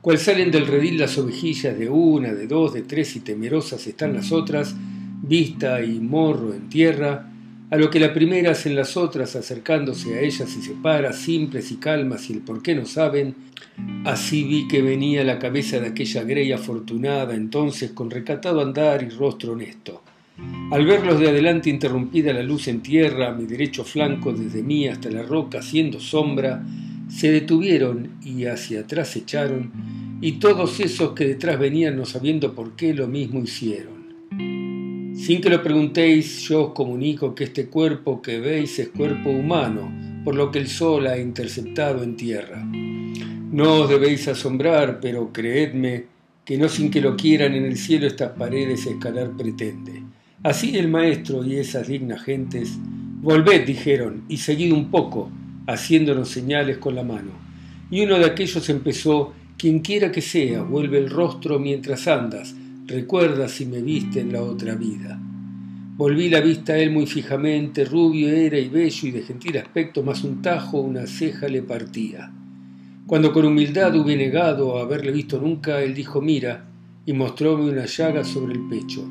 cual 0.00 0.18
salen 0.18 0.50
del 0.50 0.66
redil 0.66 0.98
las 0.98 1.18
ovejillas 1.18 1.78
de 1.78 1.88
una, 1.88 2.32
de 2.32 2.46
dos, 2.46 2.72
de 2.72 2.82
tres 2.82 3.16
y 3.16 3.20
temerosas 3.20 3.86
están 3.86 4.14
las 4.14 4.32
otras, 4.32 4.74
vista 5.22 5.82
y 5.82 6.00
morro 6.00 6.54
en 6.54 6.68
tierra, 6.68 7.26
a 7.70 7.76
lo 7.76 7.88
que 7.88 8.00
la 8.00 8.12
primera 8.12 8.50
hacen 8.50 8.74
las 8.74 8.96
otras 8.96 9.36
acercándose 9.36 10.14
a 10.14 10.20
ellas 10.20 10.56
y 10.58 10.62
separa, 10.62 11.12
simples 11.12 11.70
y 11.70 11.76
calmas 11.76 12.28
y 12.28 12.32
el 12.32 12.40
por 12.40 12.62
qué 12.62 12.74
no 12.74 12.84
saben, 12.84 13.34
así 14.04 14.42
vi 14.42 14.66
que 14.66 14.82
venía 14.82 15.22
la 15.22 15.38
cabeza 15.38 15.78
de 15.78 15.88
aquella 15.88 16.24
grey 16.24 16.50
afortunada 16.50 17.34
entonces 17.34 17.92
con 17.92 18.10
recatado 18.10 18.60
andar 18.60 19.02
y 19.02 19.10
rostro 19.10 19.52
honesto. 19.52 20.02
Al 20.72 20.86
verlos 20.86 21.20
de 21.20 21.28
adelante 21.28 21.68
interrumpida 21.68 22.32
la 22.32 22.42
luz 22.42 22.68
en 22.68 22.80
tierra, 22.80 23.32
mi 23.32 23.44
derecho 23.44 23.84
flanco 23.84 24.32
desde 24.32 24.62
mí 24.62 24.88
hasta 24.88 25.10
la 25.10 25.22
roca 25.22 25.58
haciendo 25.58 26.00
sombra, 26.00 26.64
se 27.10 27.30
detuvieron 27.32 28.10
y 28.24 28.44
hacia 28.46 28.80
atrás 28.80 29.16
echaron, 29.16 29.72
y 30.20 30.32
todos 30.32 30.80
esos 30.80 31.12
que 31.12 31.26
detrás 31.26 31.58
venían 31.58 31.96
no 31.96 32.04
sabiendo 32.04 32.54
por 32.54 32.76
qué 32.76 32.94
lo 32.94 33.08
mismo 33.08 33.40
hicieron. 33.40 34.00
Sin 35.16 35.40
que 35.40 35.50
lo 35.50 35.62
preguntéis, 35.62 36.48
yo 36.48 36.68
os 36.68 36.72
comunico 36.72 37.34
que 37.34 37.44
este 37.44 37.66
cuerpo 37.66 38.22
que 38.22 38.38
veis 38.38 38.78
es 38.78 38.88
cuerpo 38.88 39.30
humano, 39.30 39.92
por 40.24 40.34
lo 40.34 40.50
que 40.50 40.60
el 40.60 40.68
sol 40.68 41.06
ha 41.08 41.18
interceptado 41.18 42.02
en 42.02 42.16
tierra. 42.16 42.64
No 42.64 43.80
os 43.80 43.88
debéis 43.88 44.28
asombrar, 44.28 45.00
pero 45.00 45.32
creedme 45.32 46.04
que 46.44 46.56
no 46.56 46.68
sin 46.68 46.90
que 46.90 47.00
lo 47.00 47.16
quieran 47.16 47.54
en 47.54 47.64
el 47.64 47.76
cielo 47.76 48.06
estas 48.06 48.32
paredes 48.32 48.86
escalar 48.86 49.36
pretende. 49.36 50.02
Así 50.42 50.76
el 50.76 50.88
maestro 50.88 51.44
y 51.44 51.56
esas 51.56 51.88
dignas 51.88 52.22
gentes, 52.22 52.78
volved, 53.20 53.66
dijeron, 53.66 54.24
y 54.28 54.38
seguid 54.38 54.72
un 54.72 54.90
poco, 54.90 55.30
haciéndonos 55.72 56.28
señales 56.28 56.78
con 56.78 56.94
la 56.94 57.02
mano. 57.02 57.30
Y 57.90 58.02
uno 58.02 58.18
de 58.18 58.26
aquellos 58.26 58.68
empezó, 58.68 59.32
Quien 59.56 59.80
quiera 59.80 60.10
que 60.10 60.22
sea, 60.22 60.62
vuelve 60.62 60.98
el 60.98 61.10
rostro 61.10 61.58
mientras 61.58 62.08
andas, 62.08 62.54
recuerda 62.86 63.46
si 63.48 63.66
me 63.66 63.82
viste 63.82 64.20
en 64.20 64.32
la 64.32 64.42
otra 64.42 64.74
vida. 64.74 65.20
Volví 65.96 66.30
la 66.30 66.40
vista 66.40 66.72
a 66.72 66.78
él 66.78 66.90
muy 66.92 67.06
fijamente, 67.06 67.84
rubio 67.84 68.28
era 68.28 68.58
y 68.58 68.68
bello 68.68 69.08
y 69.08 69.10
de 69.10 69.22
gentil 69.22 69.58
aspecto, 69.58 70.02
más 70.02 70.24
un 70.24 70.40
tajo, 70.40 70.80
una 70.80 71.06
ceja 71.06 71.46
le 71.46 71.62
partía. 71.62 72.32
Cuando 73.06 73.32
con 73.32 73.44
humildad 73.44 73.94
hube 73.96 74.16
negado 74.16 74.78
a 74.78 74.82
haberle 74.82 75.12
visto 75.12 75.38
nunca, 75.38 75.82
él 75.82 75.94
dijo, 75.94 76.22
mira, 76.22 76.64
y 77.04 77.12
mostróme 77.12 77.70
una 77.70 77.84
llaga 77.84 78.24
sobre 78.24 78.54
el 78.54 78.66
pecho. 78.68 79.06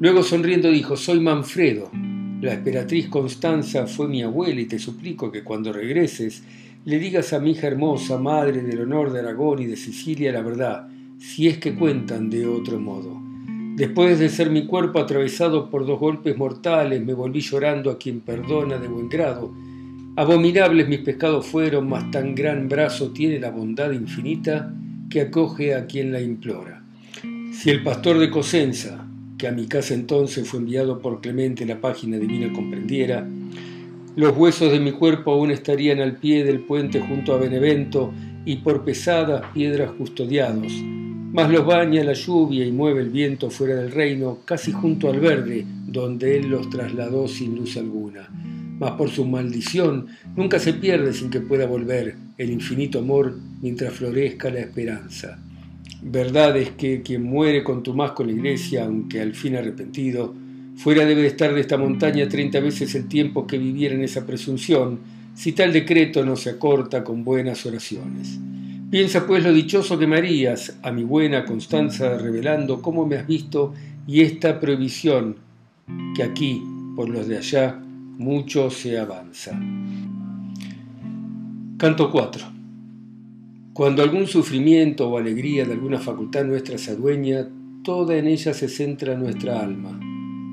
Luego 0.00 0.22
sonriendo 0.22 0.70
dijo, 0.70 0.96
soy 0.96 1.20
Manfredo, 1.20 1.90
la 2.42 2.54
esperatriz 2.54 3.08
Constanza 3.08 3.86
fue 3.86 4.08
mi 4.08 4.20
abuela 4.20 4.60
y 4.60 4.66
te 4.66 4.80
suplico 4.80 5.30
que 5.30 5.44
cuando 5.44 5.72
regreses 5.72 6.42
le 6.84 6.98
digas 6.98 7.32
a 7.32 7.38
mi 7.38 7.52
hija 7.52 7.68
hermosa, 7.68 8.18
madre 8.18 8.62
del 8.62 8.80
honor 8.80 9.12
de 9.12 9.20
Aragón 9.20 9.62
y 9.62 9.66
de 9.66 9.76
Sicilia, 9.76 10.32
la 10.32 10.42
verdad, 10.42 10.88
si 11.20 11.46
es 11.46 11.58
que 11.58 11.76
cuentan 11.76 12.30
de 12.30 12.44
otro 12.44 12.80
modo. 12.80 13.16
Después 13.76 14.18
de 14.18 14.28
ser 14.28 14.50
mi 14.50 14.66
cuerpo 14.66 14.98
atravesado 14.98 15.70
por 15.70 15.86
dos 15.86 16.00
golpes 16.00 16.36
mortales, 16.36 17.00
me 17.00 17.14
volví 17.14 17.40
llorando 17.40 17.92
a 17.92 17.98
quien 17.98 18.18
perdona 18.18 18.76
de 18.76 18.88
buen 18.88 19.08
grado. 19.08 19.52
Abominables 20.16 20.88
mis 20.88 20.98
pescados 20.98 21.46
fueron, 21.46 21.88
mas 21.88 22.10
tan 22.10 22.34
gran 22.34 22.68
brazo 22.68 23.12
tiene 23.12 23.38
la 23.38 23.52
bondad 23.52 23.92
infinita 23.92 24.74
que 25.08 25.20
acoge 25.20 25.76
a 25.76 25.86
quien 25.86 26.10
la 26.10 26.20
implora. 26.20 26.82
Si 27.52 27.70
el 27.70 27.84
pastor 27.84 28.18
de 28.18 28.30
Cosenza, 28.30 29.06
que 29.42 29.48
a 29.48 29.50
mi 29.50 29.66
casa 29.66 29.92
entonces 29.94 30.48
fue 30.48 30.60
enviado 30.60 31.00
por 31.00 31.20
Clemente 31.20 31.66
la 31.66 31.80
página 31.80 32.16
divina 32.16 32.52
comprendiera, 32.52 33.26
los 34.14 34.36
huesos 34.36 34.70
de 34.70 34.78
mi 34.78 34.92
cuerpo 34.92 35.32
aún 35.32 35.50
estarían 35.50 35.98
al 35.98 36.14
pie 36.14 36.44
del 36.44 36.60
puente 36.60 37.00
junto 37.00 37.34
a 37.34 37.38
Benevento 37.38 38.12
y 38.44 38.58
por 38.58 38.84
pesadas 38.84 39.42
piedras 39.52 39.90
custodiados, 39.98 40.72
mas 41.32 41.50
los 41.50 41.66
baña 41.66 42.04
la 42.04 42.12
lluvia 42.12 42.64
y 42.64 42.70
mueve 42.70 43.00
el 43.00 43.10
viento 43.10 43.50
fuera 43.50 43.74
del 43.74 43.90
reino, 43.90 44.38
casi 44.44 44.70
junto 44.70 45.10
al 45.10 45.18
verde, 45.18 45.66
donde 45.88 46.36
él 46.36 46.48
los 46.48 46.70
trasladó 46.70 47.26
sin 47.26 47.56
luz 47.56 47.76
alguna. 47.76 48.28
Mas 48.78 48.92
por 48.92 49.10
su 49.10 49.24
maldición 49.24 50.06
nunca 50.36 50.60
se 50.60 50.74
pierde 50.74 51.12
sin 51.12 51.30
que 51.30 51.40
pueda 51.40 51.66
volver 51.66 52.14
el 52.38 52.48
infinito 52.48 53.00
amor 53.00 53.36
mientras 53.60 53.92
florezca 53.92 54.50
la 54.50 54.60
esperanza. 54.60 55.36
Verdad 56.04 56.56
es 56.56 56.70
que 56.70 57.00
quien 57.02 57.22
muere 57.22 57.62
con 57.62 57.84
tu 57.84 57.96
con 57.96 58.26
la 58.26 58.32
iglesia, 58.32 58.84
aunque 58.84 59.20
al 59.20 59.34
fin 59.34 59.54
arrepentido, 59.54 60.34
fuera 60.74 61.04
debe 61.04 61.22
de 61.22 61.28
estar 61.28 61.54
de 61.54 61.60
esta 61.60 61.78
montaña 61.78 62.28
treinta 62.28 62.58
veces 62.58 62.94
el 62.96 63.06
tiempo 63.06 63.46
que 63.46 63.56
viviera 63.56 63.94
en 63.94 64.02
esa 64.02 64.26
presunción, 64.26 64.98
si 65.34 65.52
tal 65.52 65.72
decreto 65.72 66.24
no 66.24 66.34
se 66.34 66.50
acorta 66.50 67.04
con 67.04 67.22
buenas 67.22 67.64
oraciones. 67.66 68.36
Piensa 68.90 69.26
pues 69.26 69.44
lo 69.44 69.52
dichoso 69.52 69.96
que 69.96 70.08
me 70.08 70.16
harías, 70.16 70.76
a 70.82 70.90
mi 70.90 71.04
buena 71.04 71.44
Constanza, 71.44 72.18
revelando 72.18 72.82
cómo 72.82 73.06
me 73.06 73.16
has 73.16 73.26
visto 73.26 73.72
y 74.06 74.22
esta 74.22 74.58
prohibición, 74.58 75.36
que 76.16 76.24
aquí, 76.24 76.62
por 76.96 77.08
los 77.08 77.28
de 77.28 77.38
allá, 77.38 77.80
mucho 78.18 78.70
se 78.70 78.98
avanza. 78.98 79.58
Canto 81.78 82.10
4. 82.10 82.61
Cuando 83.74 84.02
algún 84.02 84.26
sufrimiento 84.26 85.08
o 85.08 85.16
alegría 85.16 85.64
de 85.64 85.72
alguna 85.72 85.98
facultad 85.98 86.44
nuestra 86.44 86.76
se 86.76 86.90
adueña, 86.90 87.48
toda 87.82 88.18
en 88.18 88.26
ella 88.26 88.52
se 88.52 88.68
centra 88.68 89.16
nuestra 89.16 89.60
alma, 89.60 89.98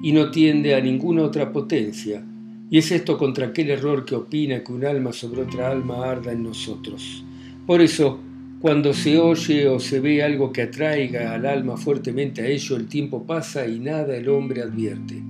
y 0.02 0.14
no 0.14 0.32
tiende 0.32 0.74
a 0.74 0.80
ninguna 0.80 1.24
otra 1.24 1.52
potencia, 1.52 2.24
y 2.70 2.78
es 2.78 2.94
esto 2.94 3.18
contra 3.18 3.48
aquel 3.48 3.72
error 3.72 4.06
que 4.06 4.16
opina 4.16 4.64
que 4.64 4.72
un 4.72 4.86
alma 4.86 5.12
sobre 5.12 5.42
otra 5.42 5.70
alma 5.70 6.10
arda 6.10 6.32
en 6.32 6.44
nosotros. 6.44 7.26
Por 7.68 7.82
eso, 7.82 8.22
cuando 8.62 8.94
se 8.94 9.20
oye 9.20 9.68
o 9.68 9.82
se 9.82 10.00
ve 10.00 10.24
algo 10.24 10.54
que 10.54 10.62
atraiga 10.62 11.34
al 11.34 11.46
alma 11.46 11.76
fuertemente 11.76 12.42
a 12.42 12.48
ello, 12.48 12.78
el 12.78 12.88
tiempo 12.88 13.26
pasa 13.26 13.68
y 13.68 13.80
nada 13.80 14.16
el 14.16 14.30
hombre 14.30 14.62
advierte. 14.62 15.22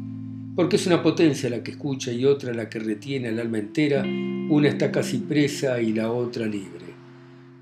Porque 0.56 0.76
es 0.76 0.86
una 0.86 1.02
potencia 1.02 1.50
la 1.50 1.64
que 1.64 1.72
escucha 1.72 2.12
y 2.12 2.24
otra 2.26 2.54
la 2.54 2.70
que 2.70 2.78
retiene 2.78 3.30
al 3.30 3.40
alma 3.40 3.58
entera, 3.58 4.04
una 4.04 4.68
está 4.68 4.92
casi 4.92 5.18
presa 5.18 5.82
y 5.82 5.92
la 5.92 6.12
otra 6.12 6.46
libre. 6.46 6.89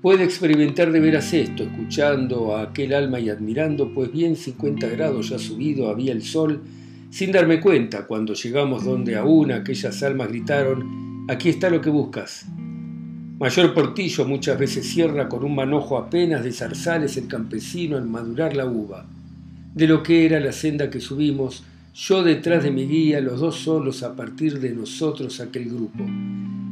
Puede 0.00 0.22
experimentar 0.22 0.92
de 0.92 1.00
veras 1.00 1.34
esto, 1.34 1.64
escuchando 1.64 2.54
a 2.54 2.62
aquel 2.62 2.94
alma 2.94 3.18
y 3.18 3.30
admirando, 3.30 3.92
pues 3.92 4.12
bien 4.12 4.36
50 4.36 4.86
grados 4.90 5.30
ya 5.30 5.40
subido 5.40 5.90
había 5.90 6.12
el 6.12 6.22
sol, 6.22 6.62
sin 7.10 7.32
darme 7.32 7.60
cuenta 7.60 8.06
cuando 8.06 8.34
llegamos 8.34 8.84
donde 8.84 9.16
aún 9.16 9.50
aquellas 9.50 10.00
almas 10.04 10.28
gritaron, 10.28 11.26
aquí 11.28 11.48
está 11.48 11.68
lo 11.68 11.80
que 11.80 11.90
buscas. 11.90 12.46
Mayor 13.40 13.74
Portillo 13.74 14.24
muchas 14.24 14.56
veces 14.56 14.86
cierra 14.86 15.28
con 15.28 15.42
un 15.42 15.56
manojo 15.56 15.98
apenas 15.98 16.44
de 16.44 16.52
zarzales 16.52 17.16
el 17.16 17.26
campesino 17.26 17.98
en 17.98 18.08
madurar 18.08 18.54
la 18.54 18.66
uva. 18.66 19.04
De 19.74 19.88
lo 19.88 20.04
que 20.04 20.26
era 20.26 20.38
la 20.38 20.52
senda 20.52 20.90
que 20.90 21.00
subimos, 21.00 21.64
yo 21.92 22.22
detrás 22.22 22.62
de 22.62 22.70
mi 22.70 22.86
guía, 22.86 23.20
los 23.20 23.40
dos 23.40 23.56
solos 23.56 24.04
a 24.04 24.14
partir 24.14 24.60
de 24.60 24.70
nosotros 24.70 25.40
aquel 25.40 25.64
grupo. 25.64 26.06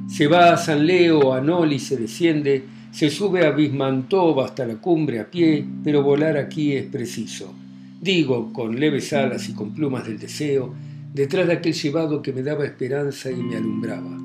Se 0.09 0.29
va 0.29 0.53
a 0.53 0.57
San 0.57 0.87
Leo, 0.87 1.33
a 1.35 1.41
Noli 1.41 1.81
se 1.81 1.97
desciende, 1.97 2.76
se 2.97 3.11
sube 3.11 3.45
a 3.45 3.51
Bismantov 3.51 4.41
hasta 4.41 4.65
la 4.65 4.77
cumbre 4.77 5.21
a 5.21 5.31
pie, 5.31 5.63
pero 5.85 6.03
volar 6.03 6.39
aquí 6.39 6.73
es 6.73 6.87
preciso. 6.87 7.53
Digo, 8.01 8.55
con 8.55 8.81
leves 8.81 9.13
alas 9.13 9.51
y 9.51 9.53
con 9.53 9.75
plumas 9.75 10.07
del 10.07 10.19
deseo, 10.19 10.73
detrás 11.13 11.47
de 11.47 11.53
aquel 11.53 11.75
llevado 11.75 12.23
que 12.23 12.33
me 12.33 12.43
daba 12.43 12.65
esperanza 12.65 13.31
y 13.31 13.35
me 13.35 13.55
alumbraba. 13.55 14.17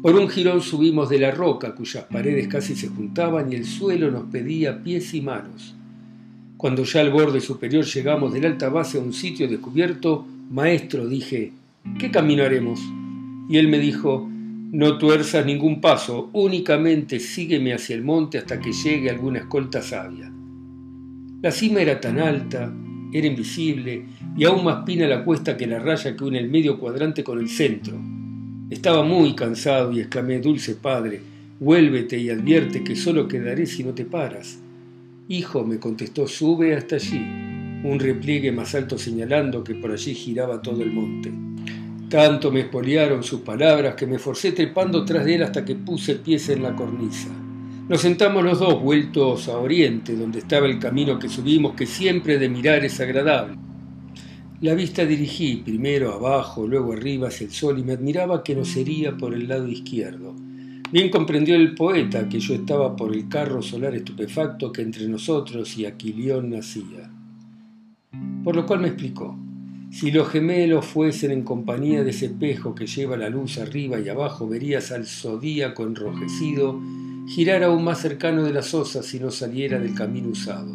Por 0.00 0.14
un 0.14 0.28
jirón 0.28 0.60
subimos 0.60 1.08
de 1.08 1.18
la 1.18 1.32
roca, 1.32 1.74
cuyas 1.74 2.04
paredes 2.04 2.46
casi 2.46 2.76
se 2.76 2.86
juntaban 2.86 3.50
y 3.50 3.56
el 3.56 3.64
suelo 3.64 4.12
nos 4.12 4.30
pedía 4.30 4.84
pies 4.84 5.12
y 5.12 5.20
manos. 5.20 5.74
Cuando 6.56 6.84
ya 6.84 7.00
al 7.00 7.10
borde 7.10 7.40
superior 7.40 7.84
llegamos 7.84 8.32
del 8.32 8.46
alta 8.46 8.68
base 8.68 8.98
a 8.98 9.00
un 9.00 9.12
sitio 9.12 9.48
descubierto, 9.48 10.24
maestro, 10.52 11.08
dije, 11.08 11.50
¿qué 11.98 12.12
camino 12.12 12.44
haremos? 12.44 12.78
Y 13.48 13.56
él 13.56 13.66
me 13.66 13.80
dijo, 13.80 14.30
no 14.74 14.98
tuerzas 14.98 15.46
ningún 15.46 15.80
paso, 15.80 16.30
únicamente 16.32 17.20
sígueme 17.20 17.72
hacia 17.74 17.94
el 17.94 18.02
monte 18.02 18.38
hasta 18.38 18.58
que 18.58 18.72
llegue 18.72 19.08
alguna 19.08 19.38
escolta 19.38 19.80
sabia. 19.80 20.32
La 21.42 21.52
cima 21.52 21.80
era 21.80 22.00
tan 22.00 22.18
alta, 22.18 22.74
era 23.12 23.24
invisible, 23.24 24.04
y 24.36 24.42
aún 24.42 24.64
más 24.64 24.84
pina 24.84 25.06
la 25.06 25.24
cuesta 25.24 25.56
que 25.56 25.68
la 25.68 25.78
raya 25.78 26.16
que 26.16 26.24
une 26.24 26.40
el 26.40 26.50
medio 26.50 26.80
cuadrante 26.80 27.22
con 27.22 27.38
el 27.38 27.48
centro. 27.48 27.96
Estaba 28.68 29.04
muy 29.04 29.36
cansado 29.36 29.92
y 29.92 30.00
exclamé, 30.00 30.40
dulce 30.40 30.74
padre, 30.74 31.20
vuélvete 31.60 32.18
y 32.18 32.30
advierte 32.30 32.82
que 32.82 32.96
solo 32.96 33.28
quedaré 33.28 33.66
si 33.66 33.84
no 33.84 33.92
te 33.92 34.04
paras. 34.04 34.58
Hijo, 35.28 35.64
me 35.64 35.78
contestó, 35.78 36.26
sube 36.26 36.74
hasta 36.74 36.96
allí, 36.96 37.24
un 37.84 38.00
repliegue 38.00 38.50
más 38.50 38.74
alto 38.74 38.98
señalando 38.98 39.62
que 39.62 39.76
por 39.76 39.92
allí 39.92 40.14
giraba 40.14 40.62
todo 40.62 40.82
el 40.82 40.90
monte. 40.90 41.32
Tanto 42.14 42.52
me 42.52 42.60
espoliaron 42.60 43.24
sus 43.24 43.40
palabras 43.40 43.96
que 43.96 44.06
me 44.06 44.20
forcé 44.20 44.52
trepando 44.52 45.04
tras 45.04 45.24
de 45.24 45.34
él 45.34 45.42
hasta 45.42 45.64
que 45.64 45.74
puse 45.74 46.14
pies 46.14 46.48
en 46.48 46.62
la 46.62 46.76
cornisa. 46.76 47.26
Nos 47.88 48.02
sentamos 48.02 48.44
los 48.44 48.60
dos 48.60 48.80
vueltos 48.80 49.48
a 49.48 49.58
oriente, 49.58 50.14
donde 50.14 50.38
estaba 50.38 50.68
el 50.68 50.78
camino 50.78 51.18
que 51.18 51.28
subimos, 51.28 51.74
que 51.74 51.86
siempre 51.86 52.38
de 52.38 52.48
mirar 52.48 52.84
es 52.84 53.00
agradable. 53.00 53.56
La 54.60 54.74
vista 54.74 55.04
dirigí 55.04 55.56
primero 55.56 56.12
abajo, 56.12 56.68
luego 56.68 56.92
arriba 56.92 57.26
hacia 57.26 57.48
el 57.48 57.52
sol 57.52 57.80
y 57.80 57.82
me 57.82 57.94
admiraba 57.94 58.44
que 58.44 58.54
no 58.54 58.64
sería 58.64 59.16
por 59.16 59.34
el 59.34 59.48
lado 59.48 59.66
izquierdo. 59.66 60.36
Bien 60.92 61.10
comprendió 61.10 61.56
el 61.56 61.74
poeta 61.74 62.28
que 62.28 62.38
yo 62.38 62.54
estaba 62.54 62.94
por 62.94 63.12
el 63.12 63.28
carro 63.28 63.60
solar 63.60 63.92
estupefacto 63.92 64.70
que 64.70 64.82
entre 64.82 65.08
nosotros 65.08 65.76
y 65.76 65.84
Aquilión 65.84 66.50
nacía. 66.50 67.10
Por 68.44 68.54
lo 68.54 68.64
cual 68.66 68.82
me 68.82 68.86
explicó. 68.86 69.36
Si 69.94 70.10
los 70.10 70.28
gemelos 70.28 70.86
fuesen 70.86 71.30
en 71.30 71.44
compañía 71.44 72.02
de 72.02 72.10
ese 72.10 72.26
espejo 72.26 72.74
que 72.74 72.88
lleva 72.88 73.16
la 73.16 73.28
luz 73.28 73.58
arriba 73.58 74.00
y 74.00 74.08
abajo, 74.08 74.48
verías 74.48 74.90
al 74.90 75.06
zodíaco 75.06 75.84
enrojecido 75.84 76.80
girar 77.28 77.62
aún 77.62 77.84
más 77.84 78.00
cercano 78.00 78.42
de 78.42 78.52
las 78.52 78.74
osas 78.74 79.06
si 79.06 79.20
no 79.20 79.30
saliera 79.30 79.78
del 79.78 79.94
camino 79.94 80.30
usado. 80.30 80.74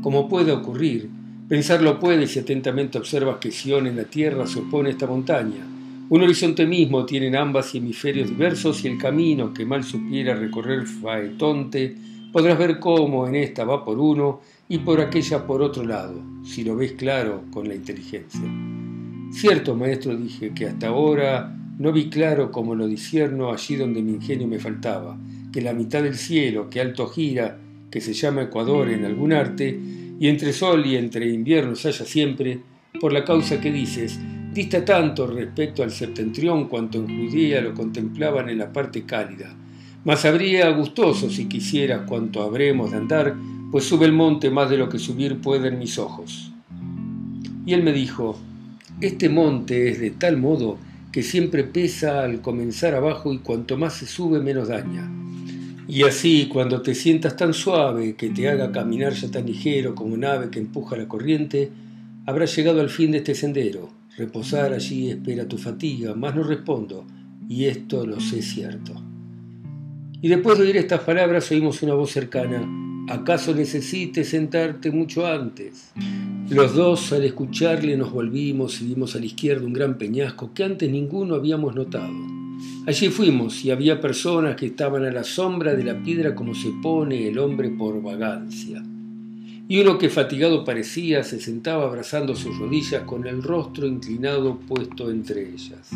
Como 0.00 0.30
puede 0.30 0.50
ocurrir, 0.50 1.10
pensarlo 1.46 2.00
puede 2.00 2.26
si 2.26 2.38
atentamente 2.38 2.96
observas 2.96 3.36
que 3.36 3.50
Sion 3.50 3.86
en 3.86 3.96
la 3.96 4.04
tierra 4.04 4.46
se 4.46 4.60
opone 4.60 4.88
a 4.88 4.92
esta 4.92 5.06
montaña. 5.06 5.66
Un 6.08 6.22
horizonte 6.22 6.64
mismo 6.64 7.04
tienen 7.04 7.36
ambas 7.36 7.74
hemisferios 7.74 8.30
diversos 8.30 8.82
y 8.82 8.88
el 8.88 8.96
camino 8.96 9.52
que 9.52 9.66
mal 9.66 9.84
supiera 9.84 10.34
recorrer 10.34 10.86
Faetonte, 10.86 11.94
podrás 12.32 12.58
ver 12.58 12.78
cómo 12.78 13.28
en 13.28 13.34
esta 13.34 13.64
va 13.64 13.84
por 13.84 13.98
uno 13.98 14.40
y 14.70 14.78
por 14.78 15.02
aquella 15.02 15.46
por 15.46 15.60
otro 15.60 15.84
lado, 15.84 16.33
si 16.44 16.64
lo 16.64 16.76
ves 16.76 16.92
claro 16.92 17.44
con 17.50 17.68
la 17.68 17.74
inteligencia. 17.74 18.40
Cierto, 19.32 19.74
maestro, 19.74 20.16
dije 20.16 20.52
que 20.54 20.66
hasta 20.66 20.88
ahora 20.88 21.56
no 21.78 21.92
vi 21.92 22.08
claro 22.08 22.52
como 22.52 22.74
lo 22.74 22.86
disierno 22.86 23.52
allí 23.52 23.76
donde 23.76 24.02
mi 24.02 24.12
ingenio 24.12 24.46
me 24.46 24.58
faltaba, 24.58 25.18
que 25.52 25.60
la 25.60 25.72
mitad 25.72 26.02
del 26.02 26.16
cielo 26.16 26.70
que 26.70 26.80
alto 26.80 27.08
gira, 27.08 27.58
que 27.90 28.00
se 28.00 28.12
llama 28.12 28.42
Ecuador 28.42 28.88
en 28.90 29.04
algún 29.04 29.32
arte, 29.32 29.78
y 30.20 30.28
entre 30.28 30.52
sol 30.52 30.86
y 30.86 30.96
entre 30.96 31.28
invierno 31.28 31.74
se 31.74 31.88
halla 31.88 32.04
siempre, 32.04 32.60
por 33.00 33.12
la 33.12 33.24
causa 33.24 33.60
que 33.60 33.72
dices, 33.72 34.20
dista 34.52 34.84
tanto 34.84 35.26
respecto 35.26 35.82
al 35.82 35.90
septentrión 35.90 36.68
cuanto 36.68 36.98
en 36.98 37.06
Judea 37.06 37.60
lo 37.60 37.74
contemplaban 37.74 38.48
en 38.48 38.58
la 38.58 38.72
parte 38.72 39.02
cálida, 39.02 39.56
Mas 40.04 40.26
habría 40.26 40.68
gustoso 40.68 41.30
si 41.30 41.46
quisieras 41.46 42.02
cuanto 42.06 42.42
habremos 42.42 42.90
de 42.90 42.98
andar, 42.98 43.34
pues 43.74 43.86
sube 43.86 44.06
el 44.06 44.12
monte 44.12 44.50
más 44.50 44.70
de 44.70 44.76
lo 44.76 44.88
que 44.88 45.00
subir 45.00 45.40
pueden 45.40 45.80
mis 45.80 45.98
ojos. 45.98 46.52
Y 47.66 47.72
él 47.72 47.82
me 47.82 47.92
dijo, 47.92 48.38
este 49.00 49.28
monte 49.28 49.90
es 49.90 49.98
de 49.98 50.12
tal 50.12 50.36
modo 50.36 50.78
que 51.10 51.24
siempre 51.24 51.64
pesa 51.64 52.22
al 52.22 52.40
comenzar 52.40 52.94
abajo 52.94 53.32
y 53.32 53.38
cuanto 53.38 53.76
más 53.76 53.94
se 53.94 54.06
sube 54.06 54.38
menos 54.38 54.68
daña. 54.68 55.10
Y 55.88 56.04
así, 56.04 56.46
cuando 56.46 56.82
te 56.82 56.94
sientas 56.94 57.36
tan 57.36 57.52
suave 57.52 58.14
que 58.14 58.30
te 58.30 58.48
haga 58.48 58.70
caminar 58.70 59.12
ya 59.12 59.28
tan 59.28 59.44
ligero 59.44 59.96
como 59.96 60.16
nave 60.16 60.50
que 60.50 60.60
empuja 60.60 60.96
la 60.96 61.08
corriente, 61.08 61.72
habrás 62.26 62.54
llegado 62.54 62.80
al 62.80 62.90
fin 62.90 63.10
de 63.10 63.18
este 63.18 63.34
sendero. 63.34 63.90
Reposar 64.16 64.72
allí 64.72 65.10
espera 65.10 65.48
tu 65.48 65.58
fatiga, 65.58 66.14
mas 66.14 66.36
no 66.36 66.44
respondo, 66.44 67.04
y 67.48 67.64
esto 67.64 68.06
lo 68.06 68.20
sé 68.20 68.40
cierto. 68.40 68.92
Y 70.22 70.28
después 70.28 70.58
de 70.58 70.64
oír 70.64 70.76
estas 70.76 71.00
palabras 71.00 71.50
oímos 71.50 71.82
una 71.82 71.94
voz 71.94 72.12
cercana. 72.12 72.83
¿Acaso 73.08 73.54
necesites 73.54 74.30
sentarte 74.30 74.90
mucho 74.90 75.26
antes? 75.26 75.92
Los 76.48 76.74
dos 76.74 77.12
al 77.12 77.24
escucharle 77.24 77.98
nos 77.98 78.10
volvimos 78.10 78.80
y 78.80 78.86
vimos 78.86 79.14
a 79.14 79.18
la 79.18 79.26
izquierda 79.26 79.66
un 79.66 79.74
gran 79.74 79.98
peñasco 79.98 80.54
que 80.54 80.64
antes 80.64 80.90
ninguno 80.90 81.34
habíamos 81.34 81.74
notado. 81.74 82.14
Allí 82.86 83.08
fuimos 83.08 83.62
y 83.62 83.70
había 83.70 84.00
personas 84.00 84.56
que 84.56 84.66
estaban 84.66 85.04
a 85.04 85.10
la 85.10 85.22
sombra 85.22 85.74
de 85.74 85.84
la 85.84 86.02
piedra 86.02 86.34
como 86.34 86.54
se 86.54 86.70
pone 86.82 87.28
el 87.28 87.38
hombre 87.38 87.68
por 87.68 88.02
vagancia. 88.02 88.82
Y 89.68 89.80
uno 89.80 89.98
que 89.98 90.08
fatigado 90.08 90.64
parecía 90.64 91.22
se 91.24 91.40
sentaba 91.40 91.84
abrazando 91.84 92.34
sus 92.34 92.58
rodillas 92.58 93.02
con 93.02 93.26
el 93.26 93.42
rostro 93.42 93.86
inclinado 93.86 94.58
puesto 94.60 95.10
entre 95.10 95.42
ellas. 95.50 95.90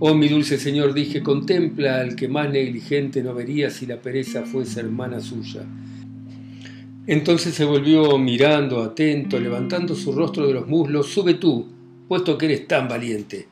Oh 0.00 0.14
mi 0.14 0.28
dulce 0.28 0.58
Señor, 0.58 0.92
dije, 0.92 1.22
contempla 1.22 2.00
al 2.00 2.14
que 2.14 2.28
más 2.28 2.50
negligente 2.50 3.22
no 3.22 3.32
vería 3.32 3.70
si 3.70 3.86
la 3.86 4.02
pereza 4.02 4.42
fuese 4.42 4.80
hermana 4.80 5.20
suya. 5.20 5.64
Entonces 7.06 7.54
se 7.54 7.64
volvió 7.64 8.16
mirando, 8.18 8.82
atento, 8.82 9.38
levantando 9.38 9.94
su 9.94 10.12
rostro 10.12 10.46
de 10.46 10.54
los 10.54 10.66
muslos, 10.66 11.08
sube 11.08 11.34
tú, 11.34 11.66
puesto 12.08 12.38
que 12.38 12.46
eres 12.46 12.66
tan 12.66 12.88
valiente. 12.88 13.48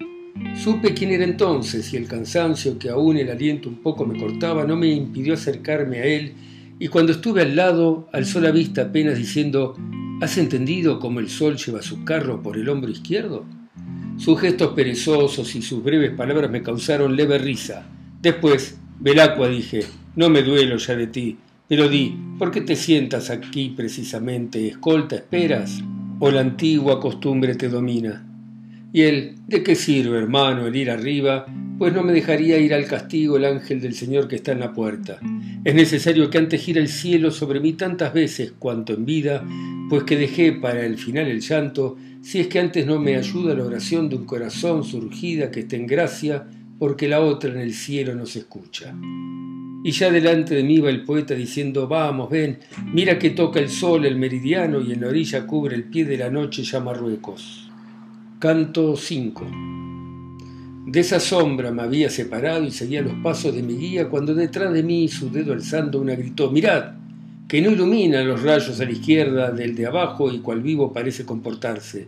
Supe 0.62 0.94
quién 0.94 1.11
era 1.11 1.25
entonces 1.25 1.92
y 1.92 1.97
el 1.97 2.09
cansancio 2.09 2.78
que 2.78 2.88
aún 2.88 3.18
el 3.18 3.30
aliento 3.30 3.68
un 3.68 3.82
poco 3.82 4.06
me 4.06 4.18
cortaba 4.18 4.64
no 4.64 4.76
me 4.76 4.88
impidió 4.88 5.35
acercarme 5.35 5.99
a 5.99 6.04
él 6.04 6.32
y 6.78 6.88
cuando 6.88 7.12
estuve 7.12 7.42
al 7.42 7.54
lado 7.54 8.09
alzó 8.12 8.40
la 8.40 8.50
vista 8.50 8.82
apenas 8.82 9.18
diciendo 9.18 9.76
¿Has 10.23 10.38
entendido 10.38 11.00
cómo 11.00 11.18
el 11.18 11.28
sol 11.28 11.56
lleva 11.56 11.82
su 11.82 12.04
carro 12.04 12.44
por 12.44 12.56
el 12.56 12.68
hombro 12.68 12.92
izquierdo? 12.92 13.44
Sus 14.18 14.40
gestos 14.40 14.73
perezosos 14.73 15.52
y 15.56 15.62
sus 15.62 15.82
breves 15.82 16.12
palabras 16.12 16.49
me 16.49 16.62
causaron 16.62 17.16
leve 17.16 17.38
risa. 17.38 17.88
Después, 18.21 18.78
Belacqua 19.00 19.49
dije, 19.49 19.85
no 20.14 20.30
me 20.30 20.42
duelo 20.42 20.76
ya 20.76 20.94
de 20.94 21.09
ti, 21.09 21.38
pero 21.69 21.88
di, 21.88 22.14
¿por 22.38 22.50
qué 22.50 22.61
te 22.61 22.76
sientas 22.76 23.31
aquí 23.31 23.73
precisamente? 23.76 24.66
¿Escolta 24.66 25.16
esperas? 25.16 25.83
¿O 26.19 26.31
la 26.31 26.40
antigua 26.40 27.00
costumbre 27.00 27.54
te 27.54 27.69
domina? 27.69 28.26
Y 28.92 29.02
él, 29.02 29.37
¿de 29.49 29.62
qué 29.62 29.75
sirve, 29.75 30.19
hermano, 30.19 30.66
el 30.66 30.76
ir 30.76 30.90
arriba? 30.90 31.47
Pues 31.78 31.95
no 31.95 32.02
me 32.02 32.12
dejaría 32.12 32.59
ir 32.59 32.75
al 32.75 32.87
castigo 32.87 33.38
el 33.38 33.47
ángel 33.47 33.81
del 33.81 33.95
Señor 33.95 34.28
que 34.28 34.37
está 34.37 34.52
en 34.52 34.61
la 34.61 34.75
puerta. 34.75 35.19
Es 35.64 35.75
necesario 35.75 36.28
que 36.28 36.38
antes 36.38 36.62
gire 36.62 36.81
el 36.81 36.88
cielo 36.88 37.31
sobre 37.31 37.59
mí 37.59 37.73
tantas 37.73 38.12
veces 38.12 38.52
cuanto 38.59 38.92
en 38.92 39.07
vida, 39.07 39.42
pues 39.88 40.04
que 40.04 40.16
dejé 40.16 40.52
para 40.52 40.85
el 40.85 40.99
final 40.99 41.26
el 41.28 41.40
llanto, 41.40 41.97
si 42.21 42.40
es 42.40 42.49
que 42.49 42.61
antes 42.61 42.87
no 42.87 43.00
me 43.00 43.16
ayuda 43.16 43.54
la 43.54 43.64
oración 43.64 44.09
de 44.09 44.16
un 44.16 44.26
corazón 44.26 44.85
surgida 44.85 45.50
que 45.50 45.61
esté 45.61 45.76
en 45.76 45.87
gracia, 45.87 46.47
porque 46.78 47.09
la 47.09 47.21
otra 47.21 47.50
en 47.50 47.61
el 47.61 47.73
cielo 47.73 48.14
no 48.14 48.26
se 48.26 48.40
escucha. 48.40 48.95
Y 49.85 49.91
ya 49.91 50.11
delante 50.12 50.55
de 50.55 50.62
mí 50.62 50.79
va 50.79 50.91
el 50.91 51.03
poeta 51.03 51.35
diciendo, 51.35 51.89
vamos, 51.89 52.31
ven, 52.31 52.59
mira 52.93 53.19
que 53.19 53.31
toca 53.31 53.59
el 53.59 53.69
sol 53.69 54.07
el 54.07 54.17
meridiano 54.17 54.80
y 54.80 54.93
en 54.93 55.00
la 55.00 55.09
orilla 55.09 55.45
cubre 55.45 55.75
el 55.75 55.85
pie 55.85 56.04
de 56.04 56.19
la 56.19 56.30
noche 56.30 56.63
ya 56.63 56.78
Marruecos. 56.78 57.69
Canto 58.39 58.97
5 58.97 59.47
De 60.87 61.00
esa 61.00 61.19
sombra 61.19 61.73
me 61.73 61.83
había 61.83 62.11
separado 62.11 62.65
y 62.65 62.71
seguía 62.71 63.02
los 63.02 63.15
pasos 63.23 63.54
de 63.54 63.63
mi 63.63 63.75
guía 63.75 64.09
cuando 64.09 64.35
detrás 64.35 64.73
de 64.73 64.85
mí, 64.85 65.09
su 65.09 65.30
dedo 65.30 65.52
alzando 65.52 66.00
una, 66.00 66.15
gritó, 66.15 66.50
mirad, 66.50 66.93
que 67.49 67.61
no 67.61 67.71
ilumina 67.71 68.23
los 68.23 68.43
rayos 68.43 68.80
a 68.80 68.85
la 68.85 68.93
izquierda 68.93 69.50
del 69.50 69.75
de 69.75 69.87
abajo 69.87 70.33
y 70.33 70.39
cual 70.39 70.63
vivo 70.63 70.93
parece 70.93 71.26
comportarse. 71.26 72.06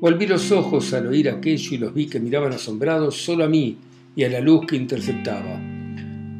Volví 0.00 0.26
los 0.26 0.52
ojos 0.52 0.92
al 0.94 1.08
oír 1.08 1.28
aquello 1.30 1.74
y 1.74 1.78
los 1.78 1.92
vi 1.92 2.06
que 2.06 2.20
miraban 2.20 2.52
asombrados 2.52 3.16
solo 3.16 3.44
a 3.44 3.48
mí 3.48 3.76
y 4.14 4.22
a 4.22 4.30
la 4.30 4.40
luz 4.40 4.66
que 4.66 4.76
interceptaba. 4.76 5.75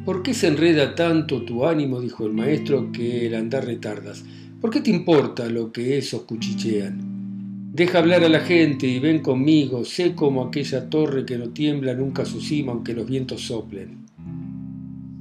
¿Por 0.07 0.23
qué 0.23 0.33
se 0.33 0.47
enreda 0.47 0.95
tanto 0.95 1.41
tu 1.41 1.65
ánimo? 1.65 1.99
dijo 1.99 2.25
el 2.25 2.31
maestro, 2.31 2.93
que 2.93 3.27
el 3.27 3.35
andar 3.35 3.65
retardas. 3.65 4.23
¿Por 4.61 4.69
qué 4.69 4.79
te 4.79 4.89
importa 4.89 5.49
lo 5.49 5.73
que 5.73 5.97
esos 5.97 6.21
cuchichean? 6.21 7.73
Deja 7.73 7.97
hablar 7.97 8.23
a 8.23 8.29
la 8.29 8.39
gente 8.39 8.87
y 8.87 8.99
ven 8.99 9.19
conmigo, 9.19 9.83
sé 9.83 10.15
como 10.15 10.43
aquella 10.43 10.89
torre 10.89 11.25
que 11.25 11.37
no 11.37 11.49
tiembla 11.49 11.93
nunca 11.93 12.23
su 12.23 12.39
cima 12.39 12.71
aunque 12.71 12.93
los 12.93 13.05
vientos 13.05 13.41
soplen. 13.41 14.05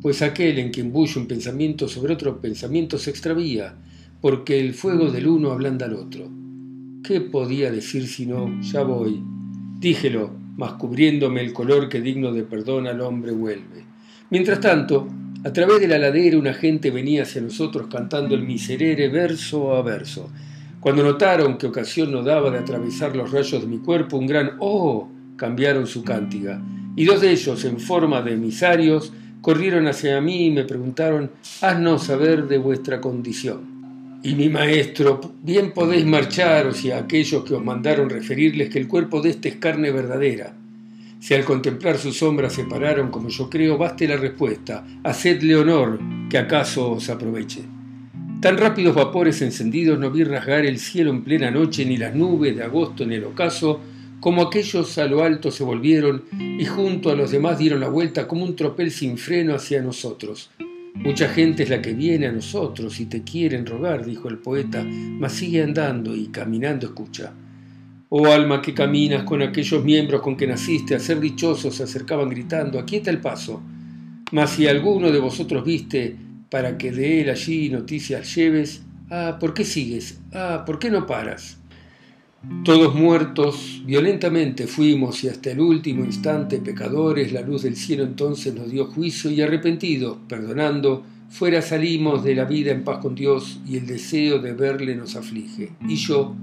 Pues 0.02 0.22
aquel 0.22 0.60
en 0.60 0.70
quien 0.70 0.92
bulle 0.92 1.18
un 1.18 1.26
pensamiento 1.26 1.88
sobre 1.88 2.12
otro 2.12 2.40
pensamiento 2.40 2.96
se 2.96 3.10
extravía, 3.10 3.74
porque 4.20 4.60
el 4.60 4.72
fuego 4.72 5.10
del 5.10 5.26
uno 5.26 5.50
ablanda 5.50 5.86
al 5.86 5.94
otro. 5.94 6.30
¿Qué 7.02 7.20
podía 7.20 7.72
decir 7.72 8.06
si 8.06 8.24
no, 8.24 8.62
ya 8.62 8.84
voy? 8.84 9.20
Díjelo, 9.80 10.30
mas 10.56 10.74
cubriéndome 10.74 11.40
el 11.40 11.52
color 11.52 11.88
que 11.88 12.00
digno 12.00 12.30
de 12.30 12.44
perdón 12.44 12.86
al 12.86 13.00
hombre 13.00 13.32
vuelve. 13.32 13.95
Mientras 14.28 14.60
tanto, 14.60 15.08
a 15.44 15.52
través 15.52 15.80
de 15.80 15.86
la 15.86 15.98
ladera 15.98 16.36
una 16.36 16.52
gente 16.52 16.90
venía 16.90 17.22
hacia 17.22 17.40
nosotros 17.40 17.86
cantando 17.88 18.34
el 18.34 18.42
miserere 18.42 19.08
verso 19.08 19.76
a 19.76 19.82
verso, 19.82 20.28
cuando 20.80 21.04
notaron 21.04 21.58
que 21.58 21.68
ocasión 21.68 22.10
no 22.10 22.22
daba 22.22 22.50
de 22.50 22.58
atravesar 22.58 23.14
los 23.14 23.30
rayos 23.30 23.60
de 23.60 23.68
mi 23.68 23.78
cuerpo, 23.78 24.16
un 24.16 24.26
gran 24.26 24.56
¡oh! 24.58 25.08
cambiaron 25.36 25.86
su 25.86 26.02
cántiga, 26.02 26.60
y 26.96 27.04
dos 27.04 27.20
de 27.20 27.30
ellos, 27.30 27.64
en 27.64 27.78
forma 27.78 28.22
de 28.22 28.32
emisarios, 28.32 29.12
corrieron 29.40 29.86
hacia 29.86 30.20
mí 30.20 30.46
y 30.46 30.50
me 30.50 30.64
preguntaron, 30.64 31.30
haznos 31.60 32.04
saber 32.04 32.48
de 32.48 32.58
vuestra 32.58 33.00
condición. 33.00 34.20
Y 34.24 34.34
mi 34.34 34.48
maestro, 34.48 35.20
bien 35.42 35.72
podéis 35.72 36.04
marcharos 36.04 36.84
y 36.84 36.90
a 36.90 36.98
aquellos 36.98 37.44
que 37.44 37.54
os 37.54 37.62
mandaron 37.62 38.10
referirles 38.10 38.70
que 38.70 38.80
el 38.80 38.88
cuerpo 38.88 39.20
de 39.20 39.30
este 39.30 39.50
es 39.50 39.56
carne 39.56 39.92
verdadera. 39.92 40.54
Si 41.26 41.34
al 41.34 41.44
contemplar 41.44 41.98
sus 41.98 42.18
sombras 42.18 42.52
se 42.52 42.62
pararon 42.62 43.10
como 43.10 43.30
yo 43.30 43.50
creo, 43.50 43.76
baste 43.76 44.06
la 44.06 44.16
respuesta, 44.16 44.86
hacedle 45.02 45.56
honor, 45.56 45.98
que 46.30 46.38
acaso 46.38 46.92
os 46.92 47.10
aproveche. 47.10 47.62
Tan 48.40 48.56
rápidos 48.56 48.94
vapores 48.94 49.42
encendidos 49.42 49.98
no 49.98 50.12
vi 50.12 50.22
rasgar 50.22 50.64
el 50.64 50.78
cielo 50.78 51.10
en 51.10 51.24
plena 51.24 51.50
noche, 51.50 51.84
ni 51.84 51.96
las 51.96 52.14
nubes 52.14 52.54
de 52.54 52.62
agosto 52.62 53.02
en 53.02 53.10
el 53.10 53.24
ocaso, 53.24 53.80
como 54.20 54.40
aquellos 54.40 54.98
a 54.98 55.06
lo 55.06 55.24
alto 55.24 55.50
se 55.50 55.64
volvieron 55.64 56.26
y 56.30 56.64
junto 56.64 57.10
a 57.10 57.16
los 57.16 57.32
demás 57.32 57.58
dieron 57.58 57.80
la 57.80 57.88
vuelta 57.88 58.28
como 58.28 58.44
un 58.44 58.54
tropel 58.54 58.92
sin 58.92 59.18
freno 59.18 59.56
hacia 59.56 59.82
nosotros. 59.82 60.52
Mucha 60.94 61.28
gente 61.28 61.64
es 61.64 61.70
la 61.70 61.82
que 61.82 61.92
viene 61.92 62.28
a 62.28 62.32
nosotros 62.32 63.00
y 63.00 63.06
te 63.06 63.24
quieren 63.24 63.66
rogar, 63.66 64.04
dijo 64.04 64.28
el 64.28 64.38
poeta, 64.38 64.84
mas 64.84 65.32
sigue 65.32 65.60
andando 65.60 66.14
y 66.14 66.28
caminando 66.28 66.86
escucha. 66.86 67.32
Oh 68.08 68.26
alma 68.26 68.62
que 68.62 68.72
caminas 68.72 69.24
con 69.24 69.42
aquellos 69.42 69.84
miembros 69.84 70.20
con 70.20 70.36
que 70.36 70.46
naciste, 70.46 70.94
a 70.94 71.00
ser 71.00 71.18
dichosos 71.20 71.74
se 71.74 71.82
acercaban 71.82 72.28
gritando, 72.28 72.78
aquieta 72.78 73.10
el 73.10 73.20
paso. 73.20 73.62
Mas 74.32 74.50
si 74.50 74.66
alguno 74.66 75.10
de 75.10 75.18
vosotros 75.18 75.64
viste 75.64 76.16
para 76.50 76.78
que 76.78 76.92
de 76.92 77.22
él 77.22 77.30
allí 77.30 77.68
noticias 77.70 78.34
lleves. 78.34 78.82
Ah, 79.10 79.36
¿por 79.40 79.54
qué 79.54 79.64
sigues? 79.64 80.20
Ah, 80.32 80.64
¿por 80.66 80.78
qué 80.78 80.90
no 80.90 81.06
paras? 81.06 81.58
Todos 82.64 82.94
muertos, 82.94 83.82
violentamente 83.84 84.66
fuimos 84.66 85.24
y 85.24 85.28
hasta 85.28 85.50
el 85.50 85.60
último 85.60 86.04
instante 86.04 86.58
pecadores, 86.58 87.32
la 87.32 87.40
luz 87.40 87.62
del 87.62 87.76
cielo 87.76 88.04
entonces 88.04 88.54
nos 88.54 88.70
dio 88.70 88.86
juicio 88.86 89.30
y 89.30 89.42
arrepentidos, 89.42 90.18
perdonando, 90.28 91.04
fuera 91.28 91.60
salimos 91.60 92.22
de 92.22 92.36
la 92.36 92.44
vida 92.44 92.70
en 92.70 92.84
paz 92.84 92.98
con 92.98 93.16
Dios 93.16 93.60
y 93.66 93.76
el 93.76 93.86
deseo 93.86 94.38
de 94.38 94.52
verle 94.52 94.94
nos 94.94 95.16
aflige. 95.16 95.72
Y 95.88 95.96
yo, 95.96 96.36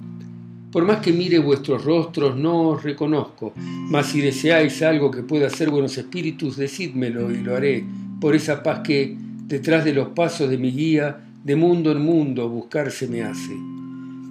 por 0.74 0.86
más 0.86 1.02
que 1.02 1.14
mire 1.14 1.38
vuestros 1.38 1.86
rostros, 1.86 2.36
no 2.36 2.70
os 2.70 2.82
reconozco, 2.82 3.54
mas 3.56 4.08
si 4.08 4.22
deseáis 4.22 4.82
algo 4.82 5.12
que 5.12 5.22
pueda 5.22 5.48
ser 5.52 5.70
buenos 5.70 5.96
espíritus, 6.00 6.58
decídmelo 6.58 7.30
y 7.32 7.44
lo 7.44 7.56
haré, 7.56 7.86
por 8.20 8.34
esa 8.34 8.64
paz 8.64 8.80
que, 8.84 9.16
detrás 9.46 9.86
de 9.86 9.94
los 9.94 10.10
pasos 10.10 10.50
de 10.50 10.58
mi 10.58 10.72
guía, 10.72 11.26
de 11.44 11.56
mundo 11.56 11.92
en 11.92 12.02
mundo 12.02 12.50
buscarse 12.50 13.08
me 13.08 13.22
hace. 13.22 13.54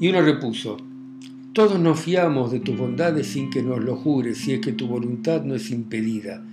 Y 0.00 0.08
uno 0.08 0.20
repuso, 0.20 0.78
todos 1.52 1.78
nos 1.78 2.00
fiamos 2.00 2.50
de 2.50 2.58
tus 2.58 2.76
bondades 2.76 3.28
sin 3.28 3.48
que 3.48 3.62
nos 3.62 3.78
lo 3.78 3.94
jures, 3.94 4.38
si 4.38 4.54
es 4.54 4.60
que 4.60 4.72
tu 4.72 4.88
voluntad 4.88 5.44
no 5.44 5.54
es 5.54 5.70
impedida. 5.70 6.44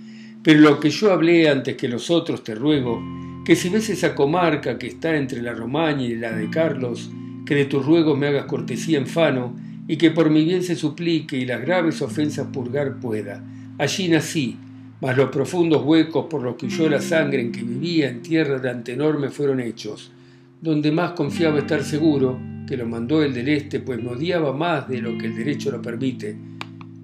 Pero 0.44 0.60
lo 0.60 0.78
que 0.78 0.90
yo 0.90 1.12
hablé 1.12 1.48
antes 1.48 1.76
que 1.76 1.88
los 1.88 2.12
otros 2.12 2.44
te 2.44 2.54
ruego, 2.54 3.02
que 3.44 3.56
si 3.56 3.68
ves 3.68 3.90
esa 3.90 4.14
comarca 4.14 4.78
que 4.78 4.86
está 4.86 5.16
entre 5.16 5.42
la 5.42 5.52
Romaña 5.52 6.04
y 6.04 6.14
la 6.14 6.30
de 6.30 6.48
Carlos, 6.48 7.10
que 7.44 7.56
de 7.56 7.64
tus 7.64 7.84
ruegos 7.84 8.16
me 8.16 8.28
hagas 8.28 8.44
cortesía 8.44 8.96
en 8.96 9.08
fano, 9.08 9.69
y 9.90 9.96
que 9.96 10.12
por 10.12 10.30
mi 10.30 10.44
bien 10.44 10.62
se 10.62 10.76
suplique 10.76 11.36
y 11.36 11.44
las 11.44 11.62
graves 11.62 12.00
ofensas 12.00 12.46
purgar 12.52 13.00
pueda. 13.00 13.42
Allí 13.76 14.06
nací, 14.08 14.56
mas 15.00 15.16
los 15.16 15.30
profundos 15.30 15.82
huecos 15.84 16.26
por 16.30 16.44
los 16.44 16.54
que 16.54 16.66
huyó 16.66 16.88
la 16.88 17.00
sangre 17.00 17.40
en 17.40 17.50
que 17.50 17.64
vivía 17.64 18.08
en 18.08 18.22
tierra 18.22 18.60
de 18.60 18.70
Antenorme 18.70 19.30
fueron 19.30 19.58
hechos, 19.58 20.12
donde 20.62 20.92
más 20.92 21.10
confiaba 21.10 21.58
estar 21.58 21.82
seguro, 21.82 22.38
que 22.68 22.76
lo 22.76 22.86
mandó 22.86 23.24
el 23.24 23.34
del 23.34 23.48
este, 23.48 23.80
pues 23.80 24.00
me 24.00 24.10
odiaba 24.10 24.52
más 24.52 24.88
de 24.88 25.02
lo 25.02 25.18
que 25.18 25.26
el 25.26 25.34
derecho 25.34 25.72
lo 25.72 25.82
permite. 25.82 26.36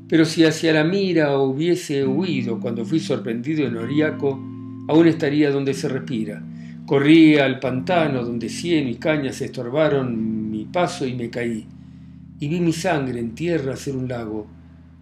Pero 0.07 0.25
si 0.25 0.45
hacia 0.45 0.73
la 0.73 0.85
mira 0.85 1.37
hubiese 1.41 2.07
huido 2.07 2.61
cuando 2.61 2.85
fui 2.85 3.01
sorprendido 3.01 3.67
en 3.67 3.79
Oriaco, 3.79 4.39
aún 4.87 5.09
estaría 5.09 5.51
donde 5.51 5.75
se 5.75 5.89
respira. 5.89 6.41
Corrí 6.87 7.37
al 7.37 7.59
pantano 7.59 8.23
donde 8.23 8.49
cieno 8.49 8.89
y 8.89 8.95
cañas 8.95 9.41
estorbaron 9.41 10.53
mi 10.53 10.67
paso 10.67 11.05
y 11.05 11.15
me 11.15 11.29
caí. 11.31 11.67
Y 12.39 12.49
vi 12.49 12.61
mi 12.61 12.73
sangre 12.73 13.21
en 13.21 13.35
tierra 13.35 13.75
hacer 13.75 13.97
un 13.97 14.09
lago. 14.09 14.47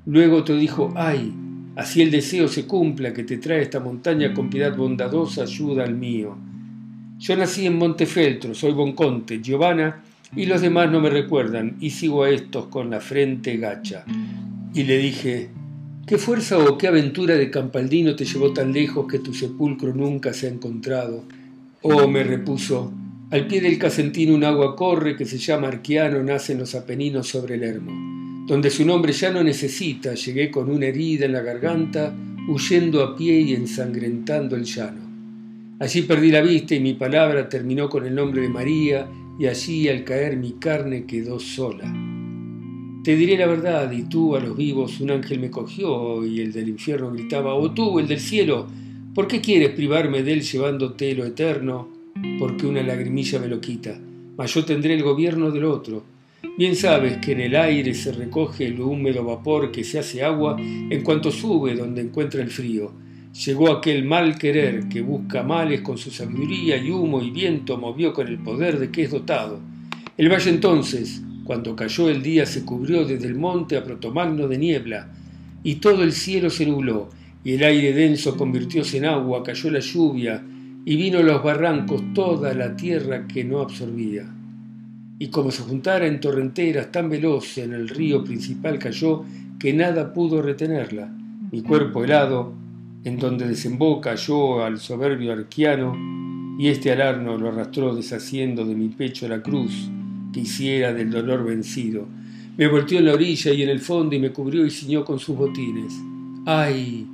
Luego 0.07 0.45
te 0.45 0.57
dijo, 0.57 0.93
ay, 0.97 1.33
así 1.77 2.03
el 2.03 2.11
deseo 2.11 2.49
se 2.49 2.67
cumpla 2.67 3.13
que 3.13 3.25
te 3.25 3.39
trae 3.39 3.63
esta 3.63 3.81
montaña 3.81 4.33
con 4.35 4.51
piedad 4.51 4.77
bondadosa 4.77 5.43
ayuda 5.43 5.85
al 5.85 5.95
mío. 5.95 6.37
Yo 7.19 7.37
nací 7.37 7.67
en 7.67 7.79
Montefeltro, 7.79 8.55
soy 8.55 8.73
Bonconte, 8.73 9.41
Giovanna, 9.41 10.03
y 10.37 10.47
los 10.47 10.61
demás 10.61 10.91
no 10.91 11.01
me 11.01 11.11
recuerdan, 11.11 11.77
y 11.81 11.91
sigo 11.91 12.25
a 12.25 12.31
estos 12.31 12.67
con 12.67 12.91
la 12.91 13.01
frente 13.01 13.57
gacha. 13.57 14.05
Y 14.75 14.83
le 14.83 14.99
dije, 14.99 15.51
¿qué 16.07 16.19
fuerza 16.19 16.59
o 16.59 16.77
qué 16.77 16.89
aventura 16.89 17.37
de 17.37 17.51
Campaldino 17.51 18.17
te 18.17 18.25
llevó 18.25 18.53
tan 18.53 18.73
lejos 18.73 19.07
que 19.07 19.21
tu 19.21 19.33
sepulcro 19.33 19.95
nunca 19.95 20.33
se 20.33 20.49
ha 20.49 20.51
encontrado? 20.51 21.25
Oh, 21.83 22.09
me 22.09 22.25
repuso, 22.25 22.93
al 23.35 23.49
pie 23.49 23.61
del 23.61 23.79
Casentino 23.79 24.33
un 24.33 24.45
agua 24.45 24.77
corre 24.77 25.17
que 25.17 25.25
se 25.25 25.39
llama 25.39 25.67
Arquiano, 25.67 26.23
nace 26.23 26.53
en 26.53 26.61
los 26.61 26.77
Apeninos 26.77 27.27
sobre 27.27 27.57
el 27.57 27.65
Hermo, 27.65 28.47
donde 28.47 28.71
su 28.71 28.87
nombre 28.87 29.13
ya 29.13 29.33
no 29.33 29.43
necesita, 29.43 30.15
llegué 30.15 30.53
con 30.53 30.71
una 30.71 30.87
herida 30.87 31.27
en 31.27 31.33
la 31.33 31.41
garganta, 31.41 32.15
huyendo 32.47 33.03
a 33.03 33.17
pie 33.17 33.41
y 33.41 33.55
ensangrentando 33.55 34.55
el 34.55 34.63
llano. 34.63 35.01
Allí 35.81 36.03
perdí 36.03 36.31
la 36.31 36.43
vista 36.43 36.77
y 36.77 36.81
mi 36.81 36.95
palabra 36.95 37.49
terminó 37.49 37.89
con 37.89 38.07
el 38.07 38.15
nombre 38.15 38.41
de 38.41 38.49
María, 38.51 39.09
y 39.37 39.47
allí 39.47 39.89
al 39.89 40.05
caer 40.05 40.37
mi 40.37 40.53
carne 40.53 41.05
quedó 41.05 41.41
sola. 41.41 41.93
Te 43.03 43.17
diré 43.17 43.37
la 43.37 43.49
verdad, 43.49 43.91
y 43.91 44.05
tú 44.05 44.37
a 44.37 44.41
los 44.41 44.57
vivos 44.57 45.01
un 45.01 45.11
ángel 45.11 45.41
me 45.41 45.51
cogió, 45.51 46.25
y 46.25 46.41
el 46.41 46.53
del 46.53 46.69
infierno 46.69 47.11
gritaba, 47.11 47.57
oh 47.57 47.73
tú, 47.73 47.99
el 47.99 48.07
del 48.07 48.21
cielo, 48.21 48.69
¿por 49.13 49.27
qué 49.27 49.41
quieres 49.41 49.71
privarme 49.71 50.23
de 50.23 50.35
él 50.35 50.43
llevándote 50.43 51.17
lo 51.17 51.25
eterno? 51.25 51.94
Porque 52.39 52.67
una 52.67 52.83
lagrimilla 52.83 53.39
me 53.39 53.49
lo 53.49 53.61
quita, 53.61 53.99
mas 54.37 54.53
yo 54.55 54.65
tendré 54.65 54.95
el 54.95 55.03
gobierno 55.03 55.51
del 55.51 55.65
otro. 55.65 56.05
Bien 56.57 56.77
sabes 56.77 57.19
que 57.19 57.33
en 57.33 57.41
el 57.41 57.57
aire 57.57 57.95
se 57.95 58.13
recoge 58.13 58.67
el 58.67 58.81
húmedo 58.81 59.25
vapor 59.25 59.73
que 59.73 59.85
se 59.85 59.99
hace 59.99 60.23
agua 60.23 60.57
en 60.59 61.03
cuanto 61.03 61.31
sube 61.31 61.75
donde 61.75 62.03
encuentra 62.03 62.43
el 62.43 62.51
frío 62.51 63.05
Llegó 63.35 63.73
aquel 63.73 64.05
mal 64.05 64.39
querer 64.39 64.89
que 64.89 65.01
busca 65.01 65.43
males 65.43 65.81
con 65.81 65.99
su 65.99 66.13
sabiduría 66.13 66.77
y 66.77 66.93
humo 66.93 67.21
y 67.21 67.31
viento 67.31 67.77
movió 67.77 68.13
con 68.13 68.29
el 68.29 68.39
poder 68.39 68.79
de 68.79 68.93
que 68.93 69.03
es 69.03 69.11
dotado. 69.11 69.59
El 70.17 70.31
valle 70.31 70.51
entonces, 70.51 71.21
cuando 71.43 71.75
cayó 71.75 72.09
el 72.09 72.23
día, 72.23 72.47
se 72.47 72.65
cubrió 72.65 73.05
desde 73.05 73.27
el 73.27 73.35
monte 73.35 73.77
a 73.77 73.83
Protomagno 73.83 74.47
de 74.47 74.57
niebla, 74.57 75.09
y 75.65 75.77
todo 75.77 76.05
el 76.05 76.13
cielo 76.13 76.49
se 76.49 76.65
nubló, 76.65 77.11
y 77.43 77.55
el 77.55 77.65
aire 77.65 77.93
denso 77.93 78.37
convirtióse 78.37 78.99
en 78.99 79.07
agua, 79.07 79.43
cayó 79.43 79.69
la 79.69 79.81
lluvia, 79.81 80.41
y 80.85 80.97
vino 80.97 81.23
los 81.23 81.43
barrancos 81.43 82.03
toda 82.13 82.53
la 82.55 82.77
tierra 82.77 83.27
que 83.27 83.45
no 83.45 83.61
absorbía. 83.61 84.27
Y 85.19 85.29
como 85.29 85.51
se 85.51 85.63
juntara 85.63 86.07
en 86.07 86.21
torrenteras 86.21 86.93
tan 86.93 87.09
veloz 87.09 87.59
en 87.59 87.73
el 87.73 87.89
río 87.89 88.25
principal 88.25 88.79
cayó, 88.79 89.25
que 89.59 89.73
nada 89.73 90.13
pudo 90.13 90.43
retenerla. 90.43 91.11
Mi 91.51 91.63
cuerpo 91.63 92.05
helado, 92.05 92.53
en 93.05 93.19
donde 93.19 93.47
desemboca 93.47 94.15
yo 94.17 94.63
al 94.63 94.79
soberbio 94.79 95.33
arquiano, 95.33 95.97
y 96.59 96.69
este 96.69 96.93
alarno 96.93 97.37
lo 97.39 97.49
arrastró 97.49 97.95
deshaciendo 97.95 98.65
de 98.65 98.75
mi 98.75 98.89
pecho 98.89 99.27
la 99.29 99.43
cruz 99.43 99.91
que 100.33 100.41
hiciera 100.41 100.93
del 100.93 101.11
dolor 101.11 101.45
vencido. 101.45 102.07
Me 102.57 102.69
volteó 102.69 102.99
en 102.99 103.07
la 103.07 103.15
orilla 103.15 103.53
y 103.53 103.63
en 103.63 103.69
el 103.69 103.81
fondo 103.81 104.15
y 104.15 104.19
me 104.19 104.33
cubrió 104.33 104.67
y 104.67 104.71
ciñó 104.71 105.05
con 105.05 105.19
sus 105.19 105.37
botines. 105.37 105.95
¡Ay! 106.47 107.07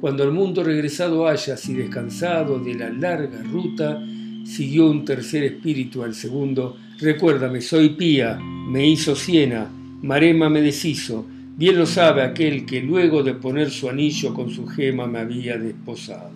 Cuando 0.00 0.22
al 0.22 0.32
mundo 0.32 0.62
regresado 0.62 1.26
hayas 1.26 1.68
y 1.68 1.74
descansado 1.74 2.58
de 2.58 2.74
la 2.74 2.90
larga 2.90 3.42
ruta, 3.42 4.02
siguió 4.44 4.90
un 4.90 5.04
tercer 5.04 5.44
espíritu 5.44 6.02
al 6.02 6.14
segundo. 6.14 6.76
Recuérdame, 7.00 7.60
soy 7.60 7.90
pía, 7.90 8.38
me 8.38 8.86
hizo 8.86 9.16
siena, 9.16 9.68
marema 10.02 10.48
me 10.48 10.62
deshizo, 10.62 11.26
Bien 11.58 11.76
lo 11.76 11.86
sabe 11.86 12.22
aquel 12.22 12.64
que 12.64 12.80
luego 12.80 13.24
de 13.24 13.34
poner 13.34 13.70
su 13.70 13.88
anillo 13.88 14.32
con 14.32 14.48
su 14.48 14.64
gema 14.64 15.08
me 15.08 15.18
había 15.18 15.58
desposado. 15.58 16.30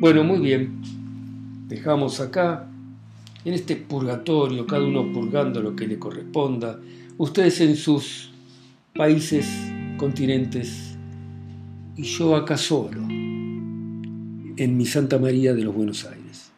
Bueno, 0.00 0.24
muy 0.24 0.38
bien. 0.38 0.80
Dejamos 1.68 2.18
acá, 2.18 2.70
en 3.44 3.52
este 3.52 3.76
purgatorio, 3.76 4.66
cada 4.66 4.82
uno 4.82 5.12
purgando 5.12 5.60
lo 5.60 5.76
que 5.76 5.86
le 5.86 5.98
corresponda, 5.98 6.80
ustedes 7.18 7.60
en 7.60 7.76
sus 7.76 8.30
países, 8.94 9.46
continentes, 9.98 10.87
y 11.98 12.02
yo 12.04 12.36
acá 12.36 12.56
solo, 12.56 13.02
en 13.08 14.76
mi 14.76 14.86
Santa 14.86 15.18
María 15.18 15.52
de 15.52 15.64
los 15.64 15.74
Buenos 15.74 16.04
Aires. 16.04 16.52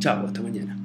Chao, 0.00 0.26
hasta 0.26 0.42
mañana. 0.42 0.83